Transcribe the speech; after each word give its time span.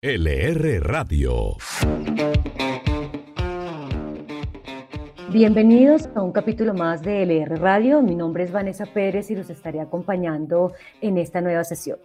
LR 0.00 0.80
Radio. 0.80 1.56
Bienvenidos 5.32 6.08
a 6.14 6.22
un 6.22 6.30
capítulo 6.30 6.72
más 6.72 7.02
de 7.02 7.24
LR 7.24 7.58
Radio. 7.58 8.00
Mi 8.00 8.14
nombre 8.14 8.44
es 8.44 8.52
Vanessa 8.52 8.86
Pérez 8.86 9.28
y 9.32 9.34
los 9.34 9.50
estaré 9.50 9.80
acompañando 9.80 10.72
en 11.00 11.18
esta 11.18 11.40
nueva 11.40 11.64
sesión. 11.64 11.98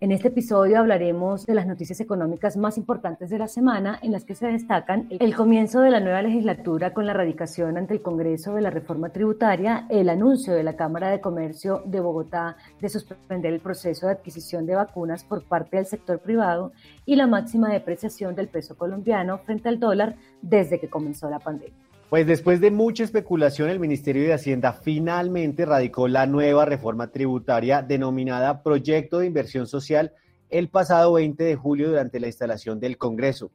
En 0.00 0.12
este 0.12 0.28
episodio 0.28 0.78
hablaremos 0.78 1.44
de 1.44 1.56
las 1.56 1.66
noticias 1.66 1.98
económicas 1.98 2.56
más 2.56 2.78
importantes 2.78 3.30
de 3.30 3.38
la 3.38 3.48
semana, 3.48 3.98
en 4.00 4.12
las 4.12 4.24
que 4.24 4.36
se 4.36 4.46
destacan 4.46 5.08
el 5.10 5.34
comienzo 5.34 5.80
de 5.80 5.90
la 5.90 5.98
nueva 5.98 6.22
legislatura 6.22 6.94
con 6.94 7.04
la 7.04 7.14
radicación 7.14 7.76
ante 7.76 7.94
el 7.94 8.02
Congreso 8.02 8.54
de 8.54 8.60
la 8.60 8.70
reforma 8.70 9.08
tributaria, 9.08 9.86
el 9.88 10.08
anuncio 10.08 10.54
de 10.54 10.62
la 10.62 10.76
Cámara 10.76 11.10
de 11.10 11.20
Comercio 11.20 11.82
de 11.84 11.98
Bogotá 11.98 12.56
de 12.80 12.88
suspender 12.88 13.52
el 13.52 13.58
proceso 13.58 14.06
de 14.06 14.12
adquisición 14.12 14.66
de 14.66 14.76
vacunas 14.76 15.24
por 15.24 15.42
parte 15.42 15.78
del 15.78 15.86
sector 15.86 16.20
privado 16.20 16.70
y 17.04 17.16
la 17.16 17.26
máxima 17.26 17.68
depreciación 17.68 18.36
del 18.36 18.46
peso 18.46 18.76
colombiano 18.76 19.38
frente 19.38 19.68
al 19.68 19.80
dólar 19.80 20.14
desde 20.40 20.78
que 20.78 20.88
comenzó 20.88 21.28
la 21.28 21.40
pandemia. 21.40 21.87
Pues 22.10 22.26
después 22.26 22.62
de 22.62 22.70
mucha 22.70 23.04
especulación, 23.04 23.68
el 23.68 23.80
Ministerio 23.80 24.22
de 24.22 24.32
Hacienda 24.32 24.72
finalmente 24.72 25.66
radicó 25.66 26.08
la 26.08 26.26
nueva 26.26 26.64
reforma 26.64 27.10
tributaria 27.10 27.82
denominada 27.82 28.62
Proyecto 28.62 29.18
de 29.18 29.26
Inversión 29.26 29.66
Social 29.66 30.14
el 30.48 30.70
pasado 30.70 31.12
20 31.12 31.44
de 31.44 31.54
julio 31.54 31.90
durante 31.90 32.18
la 32.18 32.28
instalación 32.28 32.80
del 32.80 32.96
Congreso. 32.96 33.50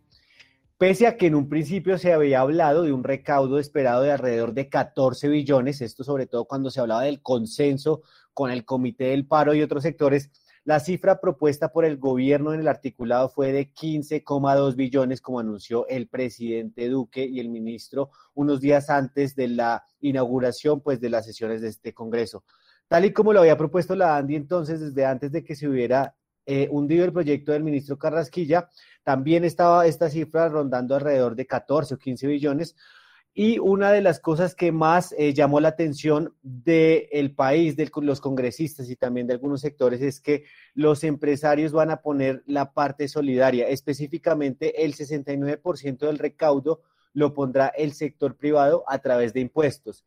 Pese 0.77 1.07
a 1.07 1.17
que 1.17 1.25
en 1.25 1.33
un 1.33 1.49
principio 1.49 1.97
se 1.97 2.13
había 2.13 2.41
hablado 2.41 2.83
de 2.83 2.93
un 2.93 3.03
recaudo 3.03 3.57
esperado 3.57 4.03
de 4.03 4.11
alrededor 4.11 4.53
de 4.53 4.69
14 4.69 5.29
billones, 5.29 5.81
esto 5.81 6.03
sobre 6.03 6.27
todo 6.27 6.45
cuando 6.45 6.69
se 6.69 6.79
hablaba 6.79 7.01
del 7.01 7.23
consenso 7.23 8.03
con 8.35 8.51
el 8.51 8.65
Comité 8.65 9.05
del 9.05 9.25
Paro 9.25 9.55
y 9.55 9.63
otros 9.63 9.81
sectores, 9.81 10.29
la 10.65 10.79
cifra 10.79 11.19
propuesta 11.19 11.71
por 11.71 11.83
el 11.83 11.97
gobierno 11.97 12.53
en 12.53 12.61
el 12.61 12.67
articulado 12.67 13.27
fue 13.29 13.51
de 13.51 13.73
15,2 13.73 14.75
billones, 14.75 15.19
como 15.21 15.39
anunció 15.39 15.87
el 15.87 16.07
presidente 16.07 16.87
Duque 16.87 17.25
y 17.25 17.39
el 17.39 17.49
ministro 17.49 18.11
unos 18.33 18.61
días 18.61 18.89
antes 18.89 19.35
de 19.35 19.49
la 19.49 19.83
inauguración 19.99 20.81
pues, 20.81 21.01
de 21.01 21.09
las 21.09 21.25
sesiones 21.25 21.61
de 21.61 21.69
este 21.69 21.93
Congreso. 21.93 22.43
Tal 22.87 23.05
y 23.05 23.13
como 23.13 23.33
lo 23.33 23.41
había 23.41 23.57
propuesto 23.57 23.95
la 23.95 24.15
ANDI 24.15 24.35
entonces, 24.35 24.79
desde 24.79 25.05
antes 25.05 25.31
de 25.31 25.43
que 25.43 25.55
se 25.55 25.67
hubiera 25.67 26.15
eh, 26.45 26.67
hundido 26.71 27.03
el 27.05 27.13
proyecto 27.13 27.51
del 27.51 27.63
ministro 27.63 27.97
Carrasquilla, 27.97 28.69
también 29.03 29.43
estaba 29.43 29.85
esta 29.85 30.09
cifra 30.09 30.47
rondando 30.47 30.95
alrededor 30.95 31.35
de 31.35 31.45
14 31.45 31.95
o 31.95 31.97
15 31.97 32.27
billones, 32.27 32.75
y 33.35 33.57
una 33.57 33.91
de 33.91 34.01
las 34.01 34.19
cosas 34.19 34.53
que 34.53 34.71
más 34.71 35.13
eh, 35.17 35.33
llamó 35.33 35.59
la 35.59 35.69
atención 35.69 36.35
del 36.43 37.33
país, 37.33 37.75
de 37.75 37.89
los 38.01 38.21
congresistas 38.21 38.89
y 38.91 38.95
también 38.95 39.25
de 39.25 39.33
algunos 39.33 39.61
sectores, 39.61 40.01
es 40.01 40.21
que 40.21 40.43
los 40.75 41.03
empresarios 41.03 41.71
van 41.71 41.89
a 41.89 42.01
poner 42.01 42.43
la 42.45 42.73
parte 42.73 43.07
solidaria. 43.07 43.67
Específicamente, 43.67 44.85
el 44.85 44.93
69% 44.93 45.97
del 45.97 46.19
recaudo 46.19 46.81
lo 47.13 47.33
pondrá 47.33 47.67
el 47.69 47.93
sector 47.93 48.35
privado 48.35 48.83
a 48.87 48.99
través 48.99 49.33
de 49.33 49.39
impuestos. 49.39 50.05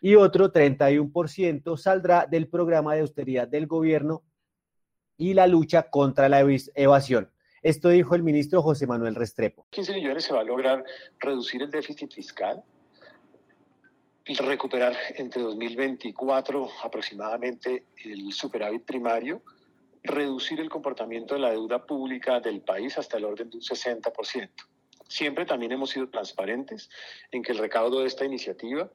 Y 0.00 0.16
otro 0.16 0.52
31% 0.52 1.76
saldrá 1.76 2.26
del 2.26 2.48
programa 2.48 2.94
de 2.94 3.02
austeridad 3.02 3.46
del 3.46 3.68
gobierno 3.68 4.24
y 5.16 5.34
la 5.34 5.46
lucha 5.46 5.90
contra 5.90 6.28
la 6.28 6.40
evasión. 6.74 7.30
Esto 7.64 7.88
dijo 7.88 8.14
el 8.14 8.22
ministro 8.22 8.60
José 8.60 8.86
Manuel 8.86 9.14
Restrepo. 9.14 9.66
15 9.70 9.94
millones 9.94 10.24
se 10.24 10.34
va 10.34 10.40
a 10.40 10.44
lograr 10.44 10.84
reducir 11.18 11.62
el 11.62 11.70
déficit 11.70 12.12
fiscal 12.12 12.62
y 14.26 14.34
recuperar 14.34 14.94
entre 15.16 15.40
2024 15.40 16.68
aproximadamente 16.82 17.86
el 18.04 18.30
superávit 18.34 18.84
primario, 18.84 19.40
reducir 20.02 20.60
el 20.60 20.68
comportamiento 20.68 21.36
de 21.36 21.40
la 21.40 21.52
deuda 21.52 21.86
pública 21.86 22.38
del 22.38 22.60
país 22.60 22.98
hasta 22.98 23.16
el 23.16 23.24
orden 23.24 23.48
de 23.48 23.56
un 23.56 23.62
60%. 23.62 24.50
Siempre 25.08 25.46
también 25.46 25.72
hemos 25.72 25.88
sido 25.88 26.10
transparentes 26.10 26.90
en 27.30 27.42
que 27.42 27.52
el 27.52 27.58
recaudo 27.58 28.00
de 28.00 28.08
esta 28.08 28.26
iniciativa 28.26 28.90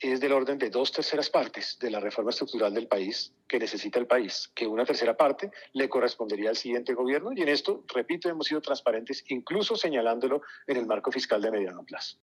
es 0.00 0.20
del 0.20 0.32
orden 0.32 0.58
de 0.58 0.70
dos 0.70 0.92
terceras 0.92 1.28
partes 1.28 1.76
de 1.80 1.90
la 1.90 2.00
reforma 2.00 2.30
estructural 2.30 2.72
del 2.72 2.86
país 2.86 3.32
que 3.48 3.58
necesita 3.58 3.98
el 3.98 4.06
país, 4.06 4.50
que 4.54 4.66
una 4.66 4.84
tercera 4.84 5.16
parte 5.16 5.50
le 5.72 5.88
correspondería 5.88 6.50
al 6.50 6.56
siguiente 6.56 6.94
gobierno 6.94 7.32
y 7.34 7.42
en 7.42 7.48
esto, 7.48 7.84
repito, 7.92 8.28
hemos 8.28 8.46
sido 8.46 8.60
transparentes, 8.60 9.24
incluso 9.28 9.76
señalándolo 9.76 10.42
en 10.66 10.76
el 10.76 10.86
marco 10.86 11.10
fiscal 11.10 11.42
de 11.42 11.50
mediano 11.50 11.84
plazo. 11.84 12.18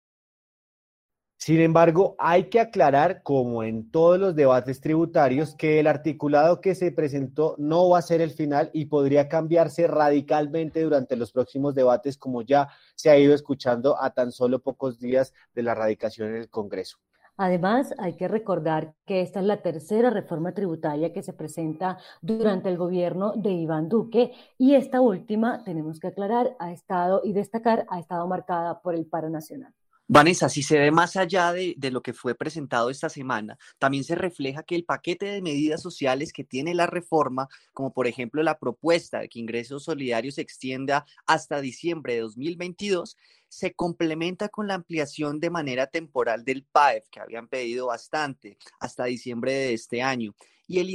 Sin 1.38 1.60
embargo, 1.60 2.16
hay 2.20 2.46
que 2.46 2.62
aclarar, 2.62 3.22
como 3.22 3.64
en 3.64 3.92
todos 3.92 4.18
los 4.18 4.34
debates 4.34 4.80
tributarios, 4.80 5.56
que 5.56 5.82
el 5.82 5.88
articulado 5.88 6.62
que 6.62 6.74
se 6.74 6.94
presentó 6.94 7.56
no 7.58 7.90
va 7.90 7.98
a 8.00 8.02
ser 8.02 8.22
el 8.22 8.32
final 8.32 8.70
y 8.72 8.86
podría 8.86 9.28
cambiarse 9.28 9.88
radicalmente 9.88 10.82
durante 10.82 11.18
los 11.18 11.34
próximos 11.34 11.76
debates, 11.76 12.18
como 12.18 12.44
ya 12.44 12.70
se 12.96 13.10
ha 13.10 13.18
ido 13.18 13.34
escuchando 13.34 14.02
a 14.02 14.14
tan 14.14 14.32
solo 14.32 14.60
pocos 14.60 15.00
días 15.00 15.34
de 15.54 15.64
la 15.64 15.76
radicación 15.76 16.30
en 16.30 16.36
el 16.38 16.50
Congreso. 16.50 17.00
Además, 17.38 17.94
hay 17.98 18.16
que 18.16 18.28
recordar 18.28 18.94
que 19.06 19.22
esta 19.22 19.40
es 19.40 19.46
la 19.46 19.62
tercera 19.62 20.10
reforma 20.10 20.54
tributaria 20.54 21.12
que 21.12 21.24
se 21.24 21.34
presenta 21.34 21.98
durante 22.22 22.70
el 22.70 22.78
gobierno 22.78 23.34
de 23.36 23.52
Iván 23.52 23.90
Duque 23.90 24.34
y 24.58 24.76
esta 24.76 25.02
última, 25.02 25.64
tenemos 25.64 26.00
que 26.00 26.08
aclarar, 26.08 26.56
ha 26.60 26.72
estado 26.72 27.22
y 27.24 27.34
destacar, 27.34 27.86
ha 27.90 28.00
estado 28.00 28.28
marcada 28.28 28.82
por 28.82 28.94
el 28.94 29.06
paro 29.06 29.30
nacional. 29.30 29.74
Vanessa, 30.06 30.50
si 30.50 30.64
se 30.64 30.78
ve 30.78 30.92
más 30.92 31.16
allá 31.16 31.54
de, 31.54 31.76
lo 31.90 32.04
que 32.04 32.14
fue 32.14 32.36
presentado 32.36 32.90
esta 32.90 33.08
semana, 33.08 33.58
también 33.80 34.04
se 34.04 34.16
refleja 34.16 34.62
que 34.62 34.76
el 34.76 34.84
paquete 34.84 35.28
de 35.28 35.42
medidas 35.42 35.82
sociales 35.82 36.34
que 36.34 36.44
tiene 36.44 36.76
la 36.76 36.88
reforma, 36.88 37.48
como 37.72 37.94
por 37.94 38.06
ejemplo 38.06 38.44
la 38.44 38.60
propuesta 38.60 39.22
de 39.22 39.30
que 39.30 39.40
ingresos 39.40 39.86
solidarios 39.86 40.36
se 40.36 40.42
extienda 40.42 41.06
hasta 41.26 41.62
diciembre 41.62 42.16
de 42.16 42.20
2022, 42.20 43.16
se 43.54 43.74
complementa 43.74 44.50
con 44.50 44.68
la 44.68 44.74
ampliación 44.74 45.40
de 45.40 45.50
manera 45.50 45.88
temporal 45.88 46.44
del 46.44 46.64
PAEF, 46.64 47.08
que 47.10 47.20
habían 47.20 47.48
pedido 47.48 47.88
bastante, 47.88 48.58
hasta 48.80 49.06
diciembre 49.06 49.54
de 49.54 49.74
este 49.74 50.02
año, 50.02 50.34
y 50.68 50.80
el, 50.80 50.90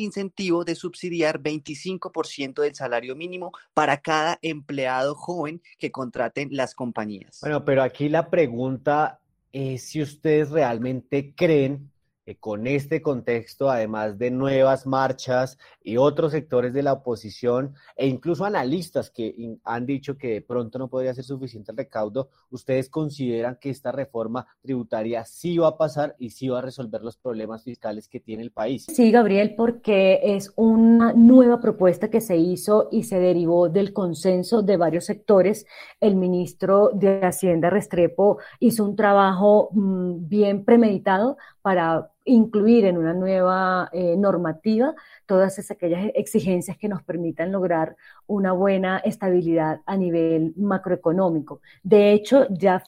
incentivo 0.00 0.64
de 0.64 0.74
subsidiar 0.74 1.42
25% 1.42 2.62
del 2.62 2.74
salario 2.74 3.16
mínimo 3.16 3.50
para 3.72 4.00
cada 4.00 4.38
empleado 4.42 5.14
joven 5.14 5.62
que 5.78 5.90
contraten 5.90 6.48
las 6.52 6.74
compañías. 6.74 7.40
Bueno, 7.40 7.64
pero 7.64 7.82
aquí 7.82 8.08
la 8.08 8.30
pregunta 8.30 9.20
es 9.52 9.84
si 9.84 10.02
ustedes 10.02 10.50
realmente 10.50 11.34
creen 11.34 11.90
con 12.40 12.66
este 12.66 13.02
contexto, 13.02 13.70
además 13.70 14.18
de 14.18 14.30
nuevas 14.30 14.86
marchas 14.86 15.58
y 15.82 15.98
otros 15.98 16.32
sectores 16.32 16.72
de 16.72 16.82
la 16.82 16.94
oposición 16.94 17.74
e 17.96 18.06
incluso 18.06 18.44
analistas 18.44 19.10
que 19.10 19.58
han 19.64 19.84
dicho 19.84 20.16
que 20.16 20.28
de 20.28 20.40
pronto 20.40 20.78
no 20.78 20.88
podría 20.88 21.14
ser 21.14 21.24
suficiente 21.24 21.72
el 21.72 21.78
recaudo, 21.78 22.30
¿ustedes 22.50 22.88
consideran 22.88 23.58
que 23.60 23.70
esta 23.70 23.92
reforma 23.92 24.46
tributaria 24.62 25.24
sí 25.24 25.58
va 25.58 25.68
a 25.68 25.76
pasar 25.76 26.16
y 26.18 26.30
sí 26.30 26.48
va 26.48 26.60
a 26.60 26.62
resolver 26.62 27.02
los 27.02 27.18
problemas 27.18 27.62
fiscales 27.62 28.08
que 28.08 28.20
tiene 28.20 28.42
el 28.42 28.52
país? 28.52 28.86
Sí, 28.88 29.10
Gabriel, 29.10 29.54
porque 29.54 30.20
es 30.22 30.52
una 30.56 31.12
nueva 31.12 31.60
propuesta 31.60 32.08
que 32.08 32.20
se 32.22 32.36
hizo 32.36 32.88
y 32.90 33.04
se 33.04 33.18
derivó 33.18 33.68
del 33.68 33.92
consenso 33.92 34.62
de 34.62 34.76
varios 34.76 35.04
sectores. 35.04 35.66
El 36.00 36.16
ministro 36.16 36.90
de 36.94 37.20
Hacienda 37.20 37.68
Restrepo 37.68 38.38
hizo 38.60 38.84
un 38.84 38.96
trabajo 38.96 39.68
mm, 39.72 40.28
bien 40.28 40.64
premeditado 40.64 41.36
para 41.64 42.10
incluir 42.26 42.84
en 42.84 42.98
una 42.98 43.14
nueva 43.14 43.88
eh, 43.90 44.18
normativa 44.18 44.94
todas 45.24 45.58
esas, 45.58 45.70
aquellas 45.70 46.10
exigencias 46.14 46.76
que 46.76 46.90
nos 46.90 47.02
permitan 47.02 47.52
lograr 47.52 47.96
una 48.26 48.52
buena 48.52 48.98
estabilidad 48.98 49.80
a 49.86 49.96
nivel 49.96 50.52
macroeconómico. 50.58 51.62
De 51.82 52.12
hecho, 52.12 52.46
ya 52.50 52.82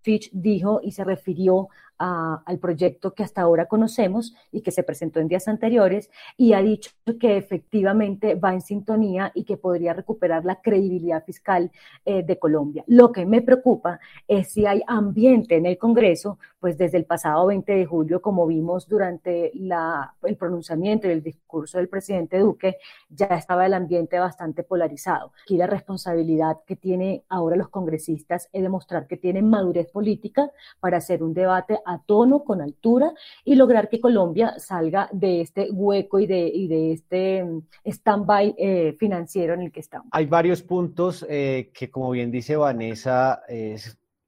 Fitch 0.00 0.30
dijo 0.32 0.80
y 0.82 0.92
se 0.92 1.04
refirió 1.04 1.68
al 2.02 2.58
proyecto 2.58 3.14
que 3.14 3.22
hasta 3.22 3.42
ahora 3.42 3.66
conocemos 3.66 4.34
y 4.50 4.62
que 4.62 4.70
se 4.70 4.82
presentó 4.82 5.20
en 5.20 5.28
días 5.28 5.46
anteriores 5.46 6.10
y 6.36 6.52
ha 6.52 6.62
dicho 6.62 6.90
que 7.20 7.36
efectivamente 7.36 8.34
va 8.34 8.54
en 8.54 8.60
sintonía 8.60 9.30
y 9.34 9.44
que 9.44 9.56
podría 9.56 9.92
recuperar 9.92 10.44
la 10.44 10.60
credibilidad 10.60 11.24
fiscal 11.24 11.70
eh, 12.04 12.22
de 12.22 12.38
Colombia. 12.38 12.84
Lo 12.86 13.12
que 13.12 13.26
me 13.26 13.42
preocupa 13.42 14.00
es 14.26 14.52
si 14.52 14.66
hay 14.66 14.82
ambiente 14.86 15.56
en 15.56 15.66
el 15.66 15.78
Congreso, 15.78 16.38
pues 16.58 16.78
desde 16.78 16.98
el 16.98 17.04
pasado 17.04 17.46
20 17.46 17.72
de 17.72 17.86
julio, 17.86 18.22
como 18.22 18.46
vimos 18.46 18.88
durante 18.88 19.50
la, 19.54 20.14
el 20.22 20.36
pronunciamiento 20.36 21.06
y 21.06 21.10
el 21.10 21.22
discurso 21.22 21.78
del 21.78 21.88
presidente 21.88 22.38
Duque, 22.38 22.78
ya 23.08 23.26
estaba 23.26 23.66
el 23.66 23.74
ambiente 23.74 24.18
bastante 24.18 24.62
polarizado. 24.62 25.32
Aquí 25.44 25.56
la 25.56 25.66
responsabilidad 25.66 26.58
que 26.66 26.76
tienen 26.76 27.22
ahora 27.28 27.56
los 27.56 27.68
congresistas 27.68 28.48
es 28.52 28.62
demostrar 28.62 29.06
que 29.06 29.16
tienen 29.16 29.48
madurez 29.48 29.90
política 29.90 30.50
para 30.80 30.98
hacer 30.98 31.22
un 31.22 31.34
debate 31.34 31.78
a 31.84 31.91
tono, 31.98 32.44
con 32.44 32.60
altura 32.60 33.12
y 33.44 33.54
lograr 33.54 33.88
que 33.88 34.00
Colombia 34.00 34.58
salga 34.58 35.08
de 35.12 35.40
este 35.40 35.70
hueco 35.70 36.18
y 36.20 36.26
de, 36.26 36.46
y 36.48 36.68
de 36.68 36.92
este 36.92 37.44
mm, 37.44 37.62
stand-by 37.84 38.54
eh, 38.56 38.96
financiero 38.98 39.54
en 39.54 39.62
el 39.62 39.72
que 39.72 39.80
estamos. 39.80 40.08
Hay 40.12 40.26
varios 40.26 40.62
puntos 40.62 41.26
eh, 41.28 41.70
que, 41.74 41.90
como 41.90 42.10
bien 42.10 42.30
dice 42.30 42.56
Vanessa, 42.56 43.42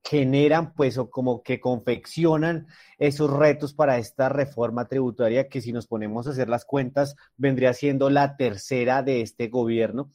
generan 0.05 0.75
pues 0.75 0.99
o 0.99 1.09
como 1.09 1.43
que 1.43 1.61
confeccionan 1.61 2.67
esos 2.99 3.31
retos 3.31 3.73
para 3.73 3.97
esta 3.97 4.29
reforma 4.29 4.87
tributaria 4.87 5.49
que 5.49 5.63
si 5.63 5.73
nos 5.73 5.87
ponemos 5.87 6.27
a 6.27 6.31
hacer 6.31 6.49
las 6.49 6.67
cuentas 6.67 7.17
vendría 7.39 7.73
siendo 7.73 8.11
la 8.11 8.37
tercera 8.37 9.03
de 9.03 9.23
este 9.23 9.49
gobierno 9.49 10.11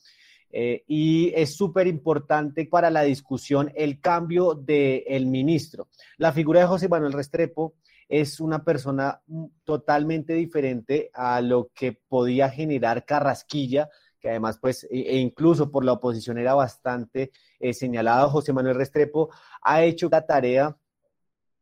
Eh, 0.52 0.84
y 0.88 1.32
es 1.36 1.56
súper 1.56 1.88
importante 1.88 2.66
para 2.66 2.90
la 2.90 3.04
discusión 3.04 3.72
el 3.76 4.00
cambio 4.00 4.56
del 4.56 5.26
ministro. 5.28 5.90
La 6.18 6.32
figura 6.32 6.62
de 6.62 6.68
José 6.68 6.90
Manuel 6.90 7.14
Restrepo 7.14 7.76
es 8.08 8.40
una 8.40 8.64
persona 8.64 9.22
totalmente 9.64 10.34
diferente 10.34 11.12
a 11.14 11.42
lo 11.42 11.70
que 11.76 11.94
podía 11.94 12.50
generar 12.50 13.06
Carrasquilla, 13.06 13.90
que 14.20 14.30
además, 14.30 14.58
pues, 14.60 14.86
e, 14.90 15.02
e 15.02 15.18
incluso 15.18 15.70
por 15.72 15.86
la 15.86 15.94
oposición 15.94 16.40
era 16.40 16.56
bastante 16.56 17.32
eh, 17.60 17.74
señalado. 17.74 18.30
José 18.30 18.52
Manuel 18.52 18.76
Restrepo 18.76 19.30
ha 19.62 19.84
hecho 19.84 20.10
la 20.10 20.26
tarea 20.26 20.76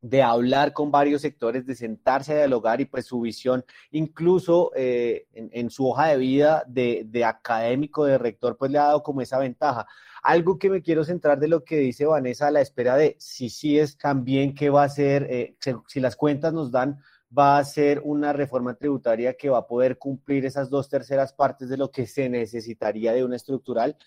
de 0.02 0.22
hablar 0.22 0.74
con 0.74 0.92
varios 0.92 1.22
sectores, 1.22 1.66
de 1.66 1.76
sentarse 1.76 2.34
a 2.34 2.38
dialogar 2.38 2.82
y 2.82 2.86
pues 2.86 3.06
su 3.06 3.22
visión, 3.22 3.66
incluso 3.92 4.72
eh, 4.76 5.28
en, 5.34 5.70
su 5.70 5.88
hoja 5.90 6.08
de 6.08 6.18
vida 6.18 6.64
de, 6.68 7.26
académico, 7.26 8.06
de 8.06 8.18
rector, 8.18 8.58
pues 8.58 8.72
le 8.72 8.78
ha 8.78 8.84
dado 8.84 9.04
como 9.04 9.22
esa 9.22 9.40
ventaja. 9.40 9.88
Algo 10.22 10.58
que 10.60 10.70
me 10.70 10.82
quiero 10.82 11.04
centrar 11.04 11.40
de 11.40 11.48
lo 11.48 11.64
que 11.64 11.78
dice 11.78 12.06
Vanessa 12.06 12.48
a 12.48 12.52
la 12.52 12.62
espera 12.62 12.96
de 12.96 13.16
si 13.20 13.50
sí 13.50 13.80
es 13.80 13.98
también 13.98 14.54
que 14.54 14.70
va 14.70 14.84
a 14.84 14.90
ser, 14.90 15.28
eh, 15.30 15.56
si 15.88 16.00
las 16.00 16.16
cuentas 16.16 16.54
nos 16.54 16.72
dan, 16.72 17.00
va 17.38 17.58
a 17.58 17.66
ser 17.66 18.02
una 18.04 18.34
reforma 18.34 18.76
tributaria 18.76 19.36
que 19.36 19.50
va 19.50 19.60
a 19.60 19.68
poder 19.68 19.98
cumplir 19.98 20.46
esas 20.46 20.70
dos 20.70 20.90
terceras 20.90 21.34
partes 21.34 21.70
de 21.70 21.78
lo 21.78 21.92
que 21.92 22.08
se 22.08 22.30
necesitaría 22.30 23.14
de 23.14 23.24
una 23.24 23.36
estructural 23.36 23.98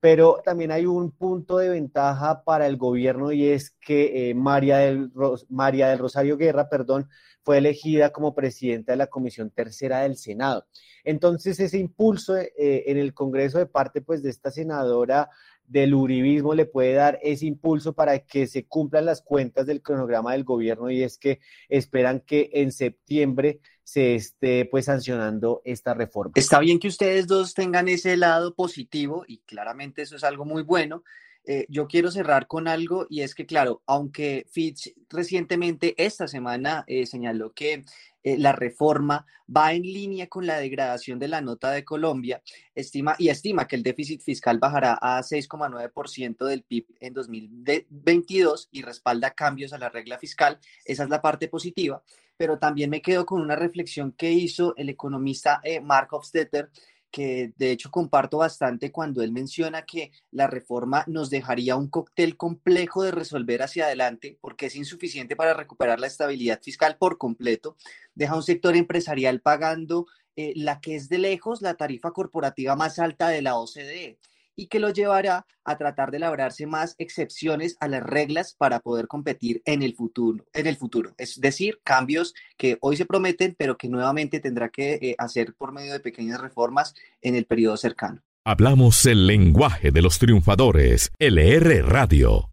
pero 0.00 0.40
también 0.44 0.70
hay 0.72 0.86
un 0.86 1.10
punto 1.10 1.58
de 1.58 1.70
ventaja 1.70 2.44
para 2.44 2.66
el 2.66 2.76
gobierno 2.76 3.32
y 3.32 3.48
es 3.48 3.70
que 3.80 4.30
eh, 4.30 4.34
María, 4.34 4.78
del, 4.78 5.10
María 5.48 5.88
del 5.88 5.98
Rosario 5.98 6.36
Guerra, 6.36 6.68
perdón, 6.68 7.08
fue 7.42 7.58
elegida 7.58 8.10
como 8.10 8.34
presidenta 8.34 8.92
de 8.92 8.98
la 8.98 9.06
Comisión 9.06 9.50
Tercera 9.50 10.00
del 10.00 10.16
Senado. 10.16 10.66
Entonces, 11.04 11.60
ese 11.60 11.78
impulso 11.78 12.36
eh, 12.36 12.50
en 12.58 12.98
el 12.98 13.14
Congreso 13.14 13.58
de 13.58 13.66
parte 13.66 14.02
pues, 14.02 14.22
de 14.22 14.30
esta 14.30 14.50
senadora 14.50 15.30
del 15.64 15.94
uribismo 15.94 16.54
le 16.54 16.66
puede 16.66 16.94
dar 16.94 17.18
ese 17.22 17.46
impulso 17.46 17.92
para 17.92 18.18
que 18.20 18.46
se 18.46 18.66
cumplan 18.66 19.04
las 19.04 19.22
cuentas 19.22 19.66
del 19.66 19.82
cronograma 19.82 20.32
del 20.32 20.44
gobierno 20.44 20.90
y 20.90 21.02
es 21.02 21.18
que 21.18 21.40
esperan 21.68 22.20
que 22.20 22.50
en 22.52 22.72
septiembre 22.72 23.60
se 23.86 24.16
esté 24.16 24.64
pues 24.64 24.86
sancionando 24.86 25.62
esta 25.64 25.94
reforma. 25.94 26.32
Está 26.34 26.58
bien 26.58 26.80
que 26.80 26.88
ustedes 26.88 27.28
dos 27.28 27.54
tengan 27.54 27.86
ese 27.86 28.16
lado 28.16 28.52
positivo 28.52 29.24
y 29.28 29.38
claramente 29.38 30.02
eso 30.02 30.16
es 30.16 30.24
algo 30.24 30.44
muy 30.44 30.64
bueno. 30.64 31.04
Eh, 31.44 31.66
yo 31.68 31.86
quiero 31.86 32.10
cerrar 32.10 32.48
con 32.48 32.66
algo 32.66 33.06
y 33.08 33.20
es 33.20 33.36
que, 33.36 33.46
claro, 33.46 33.84
aunque 33.86 34.44
Fitch 34.50 34.92
recientemente, 35.08 35.94
esta 36.04 36.26
semana, 36.26 36.82
eh, 36.88 37.06
señaló 37.06 37.52
que 37.52 37.84
eh, 38.24 38.36
la 38.36 38.50
reforma 38.50 39.24
va 39.56 39.72
en 39.72 39.82
línea 39.82 40.26
con 40.26 40.48
la 40.48 40.58
degradación 40.58 41.20
de 41.20 41.28
la 41.28 41.40
nota 41.40 41.70
de 41.70 41.84
Colombia 41.84 42.42
estima, 42.74 43.14
y 43.20 43.28
estima 43.28 43.68
que 43.68 43.76
el 43.76 43.84
déficit 43.84 44.20
fiscal 44.20 44.58
bajará 44.58 44.98
a 45.00 45.22
6,9% 45.22 46.44
del 46.44 46.64
PIB 46.64 46.86
en 46.98 47.14
2022 47.14 48.68
y 48.72 48.82
respalda 48.82 49.30
cambios 49.30 49.72
a 49.72 49.78
la 49.78 49.90
regla 49.90 50.18
fiscal. 50.18 50.58
Esa 50.84 51.04
es 51.04 51.08
la 51.08 51.22
parte 51.22 51.46
positiva, 51.46 52.02
pero 52.36 52.58
también 52.58 52.90
me 52.90 53.02
quedo 53.02 53.26
con 53.26 53.40
una 53.40 53.56
reflexión 53.56 54.12
que 54.12 54.32
hizo 54.32 54.74
el 54.76 54.88
economista 54.88 55.60
eh, 55.64 55.80
Mark 55.80 56.08
Hofstetter 56.12 56.70
que 57.10 57.52
de 57.56 57.70
hecho 57.70 57.90
comparto 57.90 58.38
bastante 58.38 58.92
cuando 58.92 59.22
él 59.22 59.32
menciona 59.32 59.86
que 59.86 60.12
la 60.30 60.46
reforma 60.46 61.04
nos 61.06 61.30
dejaría 61.30 61.76
un 61.76 61.88
cóctel 61.88 62.36
complejo 62.36 63.02
de 63.02 63.10
resolver 63.10 63.62
hacia 63.62 63.86
adelante 63.86 64.38
porque 64.40 64.66
es 64.66 64.76
insuficiente 64.76 65.36
para 65.36 65.54
recuperar 65.54 65.98
la 65.98 66.08
estabilidad 66.08 66.60
fiscal 66.62 66.98
por 66.98 67.16
completo, 67.16 67.76
deja 68.14 68.36
un 68.36 68.42
sector 68.42 68.76
empresarial 68.76 69.40
pagando 69.40 70.06
eh, 70.36 70.52
la 70.56 70.80
que 70.80 70.94
es 70.94 71.08
de 71.08 71.18
lejos 71.18 71.62
la 71.62 71.74
tarifa 71.74 72.10
corporativa 72.10 72.76
más 72.76 72.98
alta 72.98 73.28
de 73.28 73.40
la 73.40 73.56
OCDE 73.56 74.18
y 74.56 74.66
que 74.66 74.80
lo 74.80 74.90
llevará 74.90 75.46
a 75.64 75.76
tratar 75.76 76.10
de 76.10 76.18
labrarse 76.18 76.66
más 76.66 76.94
excepciones 76.98 77.76
a 77.80 77.88
las 77.88 78.02
reglas 78.02 78.54
para 78.58 78.80
poder 78.80 79.06
competir 79.06 79.62
en 79.64 79.82
el 79.82 79.94
futuro, 79.94 80.44
en 80.52 80.66
el 80.66 80.76
futuro. 80.76 81.14
Es 81.18 81.40
decir, 81.40 81.80
cambios 81.84 82.34
que 82.56 82.78
hoy 82.80 82.96
se 82.96 83.06
prometen, 83.06 83.54
pero 83.58 83.76
que 83.76 83.88
nuevamente 83.88 84.40
tendrá 84.40 84.70
que 84.70 84.94
eh, 84.94 85.14
hacer 85.18 85.54
por 85.54 85.72
medio 85.72 85.92
de 85.92 86.00
pequeñas 86.00 86.40
reformas 86.40 86.94
en 87.20 87.34
el 87.36 87.44
periodo 87.44 87.76
cercano. 87.76 88.22
Hablamos 88.44 89.04
el 89.06 89.26
lenguaje 89.26 89.90
de 89.90 90.02
los 90.02 90.18
triunfadores. 90.18 91.10
LR 91.18 91.82
Radio. 91.82 92.50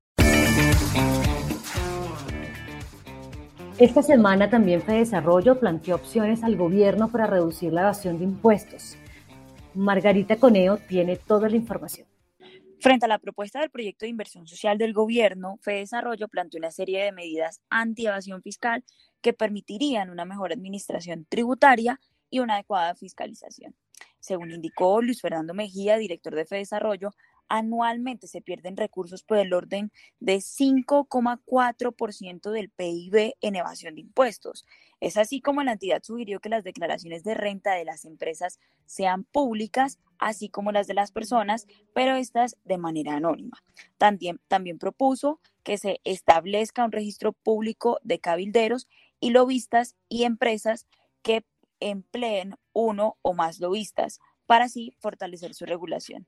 Esta 3.78 4.02
semana 4.02 4.50
también 4.50 4.82
Fede 4.82 5.00
Desarrollo 5.00 5.60
planteó 5.60 5.96
opciones 5.96 6.44
al 6.44 6.56
gobierno 6.56 7.10
para 7.10 7.28
reducir 7.28 7.74
la 7.74 7.82
evasión 7.82 8.18
de 8.18 8.24
impuestos. 8.24 8.98
Margarita 9.76 10.38
Coneo 10.38 10.78
tiene 10.78 11.18
toda 11.18 11.50
la 11.50 11.56
información. 11.56 12.08
Frente 12.80 13.06
a 13.06 13.08
la 13.08 13.18
propuesta 13.18 13.62
del 13.62 13.70
proyecto 13.70 14.06
de 14.06 14.10
inversión 14.10 14.46
social 14.46 14.78
del 14.78 14.94
gobierno, 14.94 15.58
Fede 15.62 15.80
Desarrollo 15.80 16.28
planteó 16.28 16.58
una 16.60 16.70
serie 16.70 17.04
de 17.04 17.12
medidas 17.12 17.62
anti-evasión 17.70 18.42
fiscal 18.42 18.84
que 19.22 19.34
permitirían 19.34 20.10
una 20.10 20.26
mejor 20.26 20.52
administración 20.52 21.26
tributaria 21.30 22.00
y 22.30 22.40
una 22.40 22.56
adecuada 22.56 22.94
fiscalización. 22.96 23.74
Según 24.20 24.52
indicó 24.52 25.02
Luis 25.02 25.22
Fernando 25.22 25.54
Mejía, 25.54 25.98
director 25.98 26.36
de 26.36 26.46
Fede 26.46 26.60
Desarrollo, 26.60 27.12
anualmente 27.54 28.26
se 28.26 28.42
pierden 28.42 28.76
recursos 28.78 29.22
por 29.22 29.38
el 29.38 29.54
orden 29.54 29.92
de 30.20 30.38
5,4% 30.38 32.50
del 32.50 32.72
PIB 32.72 33.36
en 33.42 33.56
evasión 33.56 33.94
de 33.94 34.02
impuestos. 34.02 34.66
Es 35.00 35.18
así 35.18 35.40
como 35.40 35.62
la 35.62 35.74
entidad 35.74 36.02
sugirió 36.02 36.40
que 36.40 36.50
las 36.50 36.64
declaraciones 36.64 37.24
de 37.24 37.36
renta 37.36 37.76
de 37.76 37.86
las 37.86 38.06
empresas 38.06 38.60
sean 38.88 39.26
públicas, 39.26 40.00
así 40.18 40.50
como 40.50 40.72
las 40.72 40.88
de 40.88 40.96
las 40.96 41.12
personas, 41.12 41.68
pero 41.94 42.16
estas 42.16 42.58
de 42.64 42.80
manera 42.80 43.18
anónima. 43.18 43.62
También, 44.00 44.42
también 44.48 44.80
propuso 44.80 45.40
que 45.62 45.78
se 45.78 46.02
establezca 46.06 46.84
un 46.84 46.92
registro 46.92 47.34
público 47.34 48.00
de 48.02 48.18
cabilderos 48.18 48.88
y 49.20 49.30
lobistas 49.30 49.96
y 50.10 50.24
empresas 50.24 50.88
que 51.22 51.46
empleen 51.80 52.56
uno 52.74 53.20
o 53.22 53.36
más 53.36 53.60
lobistas 53.60 54.20
para 54.48 54.66
así 54.66 54.96
fortalecer 54.98 55.54
su 55.54 55.68
regulación. 55.68 56.26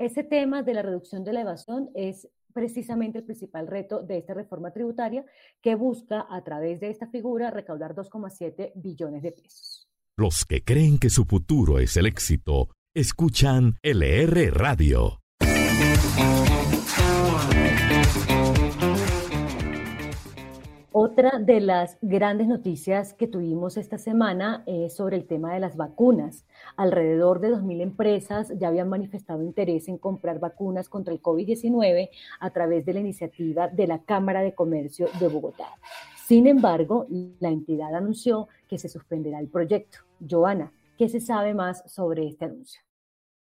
Ese 0.00 0.24
tema 0.24 0.62
de 0.62 0.72
la 0.72 0.80
reducción 0.80 1.24
de 1.24 1.34
la 1.34 1.42
evasión 1.42 1.90
es 1.94 2.26
precisamente 2.54 3.18
el 3.18 3.24
principal 3.24 3.66
reto 3.66 4.02
de 4.02 4.16
esta 4.16 4.32
reforma 4.32 4.72
tributaria 4.72 5.26
que 5.60 5.74
busca 5.74 6.26
a 6.30 6.42
través 6.42 6.80
de 6.80 6.88
esta 6.88 7.06
figura 7.08 7.50
recaudar 7.50 7.94
2,7 7.94 8.72
billones 8.76 9.22
de 9.22 9.32
pesos. 9.32 9.90
Los 10.16 10.46
que 10.46 10.64
creen 10.64 10.98
que 10.98 11.10
su 11.10 11.26
futuro 11.26 11.78
es 11.78 11.98
el 11.98 12.06
éxito, 12.06 12.70
escuchan 12.94 13.76
LR 13.82 14.50
Radio. 14.52 15.20
Otra 21.20 21.38
de 21.38 21.60
las 21.60 21.98
grandes 22.00 22.48
noticias 22.48 23.12
que 23.12 23.26
tuvimos 23.26 23.76
esta 23.76 23.98
semana 23.98 24.62
es 24.64 24.96
sobre 24.96 25.18
el 25.18 25.26
tema 25.26 25.52
de 25.52 25.60
las 25.60 25.76
vacunas. 25.76 26.46
Alrededor 26.78 27.40
de 27.40 27.50
2.000 27.50 27.82
empresas 27.82 28.50
ya 28.58 28.68
habían 28.68 28.88
manifestado 28.88 29.42
interés 29.42 29.88
en 29.88 29.98
comprar 29.98 30.38
vacunas 30.38 30.88
contra 30.88 31.12
el 31.12 31.20
COVID-19 31.20 32.08
a 32.40 32.50
través 32.54 32.86
de 32.86 32.94
la 32.94 33.00
iniciativa 33.00 33.68
de 33.68 33.86
la 33.86 33.98
Cámara 33.98 34.40
de 34.40 34.54
Comercio 34.54 35.08
de 35.20 35.28
Bogotá. 35.28 35.66
Sin 36.26 36.46
embargo, 36.46 37.06
la 37.38 37.50
entidad 37.50 37.94
anunció 37.94 38.48
que 38.66 38.78
se 38.78 38.88
suspenderá 38.88 39.40
el 39.40 39.48
proyecto. 39.48 39.98
Joana, 40.26 40.72
¿qué 40.96 41.10
se 41.10 41.20
sabe 41.20 41.52
más 41.52 41.82
sobre 41.84 42.28
este 42.28 42.46
anuncio? 42.46 42.80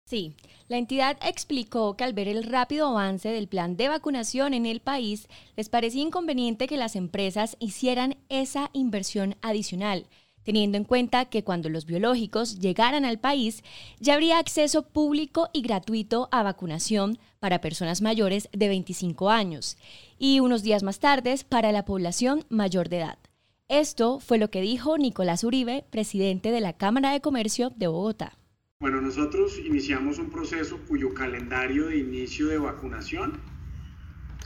Sí, 0.09 0.33
la 0.67 0.79
entidad 0.79 1.19
explicó 1.23 1.95
que 1.95 2.03
al 2.03 2.13
ver 2.13 2.27
el 2.27 2.43
rápido 2.43 2.87
avance 2.87 3.29
del 3.29 3.47
plan 3.47 3.77
de 3.77 3.89
vacunación 3.89 4.55
en 4.55 4.65
el 4.65 4.79
país, 4.79 5.27
les 5.55 5.69
parecía 5.69 6.01
inconveniente 6.01 6.65
que 6.65 6.77
las 6.77 6.95
empresas 6.95 7.57
hicieran 7.59 8.17
esa 8.27 8.71
inversión 8.73 9.35
adicional, 9.43 10.07
teniendo 10.41 10.79
en 10.79 10.83
cuenta 10.83 11.25
que 11.25 11.43
cuando 11.43 11.69
los 11.69 11.85
biológicos 11.85 12.57
llegaran 12.57 13.05
al 13.05 13.19
país, 13.19 13.63
ya 13.99 14.15
habría 14.15 14.39
acceso 14.39 14.81
público 14.81 15.49
y 15.53 15.61
gratuito 15.61 16.27
a 16.31 16.41
vacunación 16.41 17.19
para 17.37 17.61
personas 17.61 18.01
mayores 18.01 18.49
de 18.51 18.67
25 18.67 19.29
años 19.29 19.77
y 20.17 20.39
unos 20.39 20.63
días 20.63 20.81
más 20.81 20.97
tarde 20.97 21.35
para 21.47 21.71
la 21.71 21.85
población 21.85 22.45
mayor 22.49 22.89
de 22.89 22.97
edad. 22.97 23.19
Esto 23.67 24.19
fue 24.19 24.39
lo 24.39 24.49
que 24.49 24.61
dijo 24.61 24.97
Nicolás 24.97 25.43
Uribe, 25.43 25.85
presidente 25.91 26.49
de 26.49 26.61
la 26.61 26.73
Cámara 26.73 27.11
de 27.11 27.21
Comercio 27.21 27.71
de 27.75 27.85
Bogotá. 27.85 28.38
Bueno, 28.81 29.01
nosotros 29.01 29.59
iniciamos 29.59 30.19
un 30.19 30.29
proceso 30.29 30.79
cuyo 30.87 31.13
calendario 31.13 31.87
de 31.87 31.97
inicio 31.97 32.47
de 32.47 32.57
vacunación 32.59 33.33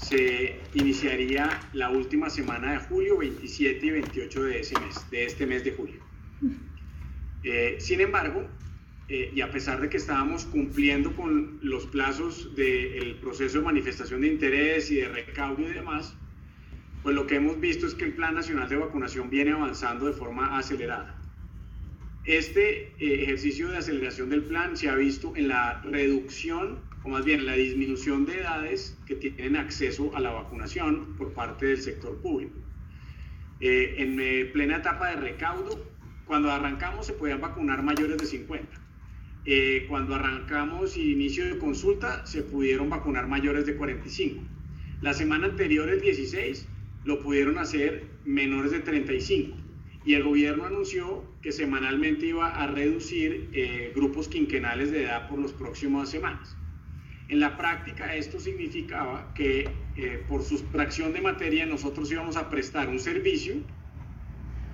se 0.01 0.59
iniciaría 0.73 1.59
la 1.73 1.91
última 1.91 2.31
semana 2.31 2.71
de 2.71 2.79
julio, 2.79 3.19
27 3.19 3.85
y 3.85 3.89
28 3.91 4.43
de, 4.45 4.59
ese 4.59 4.79
mes, 4.79 5.11
de 5.11 5.25
este 5.25 5.45
mes 5.45 5.63
de 5.63 5.73
julio. 5.73 6.01
Eh, 7.43 7.75
sin 7.79 8.01
embargo, 8.01 8.47
eh, 9.07 9.31
y 9.35 9.41
a 9.41 9.51
pesar 9.51 9.79
de 9.79 9.89
que 9.89 9.97
estábamos 9.97 10.45
cumpliendo 10.45 11.15
con 11.15 11.59
los 11.61 11.85
plazos 11.85 12.55
del 12.55 13.13
proceso 13.21 13.59
de 13.59 13.65
manifestación 13.65 14.21
de 14.21 14.29
interés 14.29 14.89
y 14.89 14.95
de 14.95 15.09
recaudo 15.09 15.61
y 15.61 15.73
demás, 15.73 16.15
pues 17.03 17.13
lo 17.13 17.27
que 17.27 17.35
hemos 17.35 17.59
visto 17.59 17.85
es 17.85 17.93
que 17.93 18.05
el 18.05 18.13
Plan 18.13 18.33
Nacional 18.33 18.67
de 18.67 18.77
Vacunación 18.77 19.29
viene 19.29 19.51
avanzando 19.51 20.07
de 20.07 20.13
forma 20.13 20.57
acelerada. 20.57 21.22
Este 22.25 22.93
eh, 22.99 23.23
ejercicio 23.23 23.67
de 23.67 23.79
aceleración 23.79 24.29
del 24.29 24.43
plan 24.43 24.77
se 24.77 24.87
ha 24.87 24.95
visto 24.95 25.33
en 25.35 25.49
la 25.49 25.81
reducción, 25.81 26.79
o 27.03 27.09
más 27.09 27.25
bien 27.25 27.45
la 27.45 27.53
disminución 27.53 28.25
de 28.25 28.39
edades 28.39 28.97
que 29.05 29.15
tienen 29.15 29.57
acceso 29.57 30.15
a 30.15 30.21
la 30.21 30.31
vacunación 30.31 31.17
por 31.17 31.33
parte 31.33 31.65
del 31.65 31.81
sector 31.81 32.21
público. 32.21 32.53
Eh, 33.59 33.95
en 33.97 34.17
eh, 34.21 34.45
plena 34.53 34.77
etapa 34.77 35.09
de 35.09 35.17
recaudo, 35.17 35.85
cuando 36.25 36.49
arrancamos 36.49 37.07
se 37.07 37.13
podían 37.13 37.41
vacunar 37.41 37.83
mayores 37.83 38.17
de 38.17 38.25
50. 38.25 38.79
cuando 39.89 40.15
arrancamos 40.15 40.95
inicio 40.95 41.43
de 41.43 41.57
consulta 41.57 42.25
se 42.25 42.43
pudieron 42.43 42.89
vacunar 42.89 43.27
mayores 43.27 43.65
de 43.65 43.75
45. 43.75 44.41
La 45.01 45.13
semana 45.13 45.47
anterior, 45.47 45.89
el 45.89 45.99
16, 45.99 46.65
lo 47.03 47.19
pudieron 47.19 47.57
hacer 47.57 48.05
menores 48.23 48.71
de 48.71 48.79
35 48.79 49.62
y 50.05 50.15
el 50.15 50.23
gobierno 50.23 50.65
anunció 50.65 51.23
que 51.41 51.51
semanalmente 51.51 52.25
iba 52.25 52.49
a 52.49 52.67
reducir 52.67 53.49
eh, 53.53 53.91
grupos 53.95 54.27
quinquenales 54.27 54.91
de 54.91 55.03
edad 55.03 55.27
por 55.29 55.39
las 55.39 55.53
próximas 55.53 56.09
semanas. 56.09 56.55
En 57.29 57.39
la 57.39 57.57
práctica 57.57 58.13
esto 58.15 58.39
significaba 58.39 59.33
que 59.33 59.69
eh, 59.95 60.23
por 60.27 60.43
sustracción 60.43 61.13
de 61.13 61.21
materia 61.21 61.65
nosotros 61.65 62.11
íbamos 62.11 62.35
a 62.35 62.49
prestar 62.49 62.89
un 62.89 62.99
servicio 62.99 63.55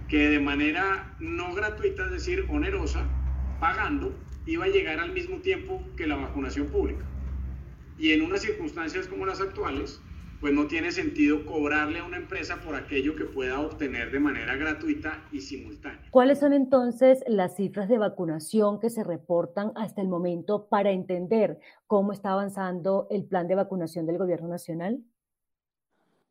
que 0.07 0.29
de 0.29 0.39
manera 0.39 1.15
no 1.19 1.53
gratuita, 1.53 2.05
es 2.05 2.11
decir, 2.11 2.45
onerosa, 2.49 3.05
pagando, 3.59 4.17
iba 4.47 4.65
a 4.65 4.69
llegar 4.69 4.99
al 4.99 5.13
mismo 5.13 5.37
tiempo 5.37 5.83
que 5.95 6.07
la 6.07 6.15
vacunación 6.15 6.67
pública. 6.67 7.05
Y 7.99 8.13
en 8.13 8.23
unas 8.23 8.41
circunstancias 8.41 9.07
como 9.07 9.27
las 9.27 9.39
actuales, 9.39 10.01
pues 10.39 10.53
no 10.53 10.67
tiene 10.67 10.91
sentido 10.91 11.43
cobrarle 11.45 11.99
a 11.99 12.03
una 12.03 12.17
empresa 12.17 12.61
por 12.61 12.75
aquello 12.75 13.15
que 13.15 13.25
pueda 13.25 13.59
obtener 13.59 14.11
de 14.11 14.19
manera 14.19 14.55
gratuita 14.55 15.23
y 15.31 15.41
simultánea. 15.41 16.07
¿Cuáles 16.11 16.39
son 16.39 16.53
entonces 16.53 17.23
las 17.27 17.55
cifras 17.55 17.89
de 17.89 17.97
vacunación 17.97 18.79
que 18.79 18.89
se 18.89 19.03
reportan 19.03 19.73
hasta 19.75 20.01
el 20.01 20.07
momento 20.07 20.67
para 20.67 20.91
entender 20.91 21.59
cómo 21.87 22.13
está 22.13 22.31
avanzando 22.31 23.07
el 23.11 23.25
plan 23.25 23.47
de 23.47 23.55
vacunación 23.55 24.05
del 24.05 24.17
gobierno 24.17 24.47
nacional? 24.47 25.03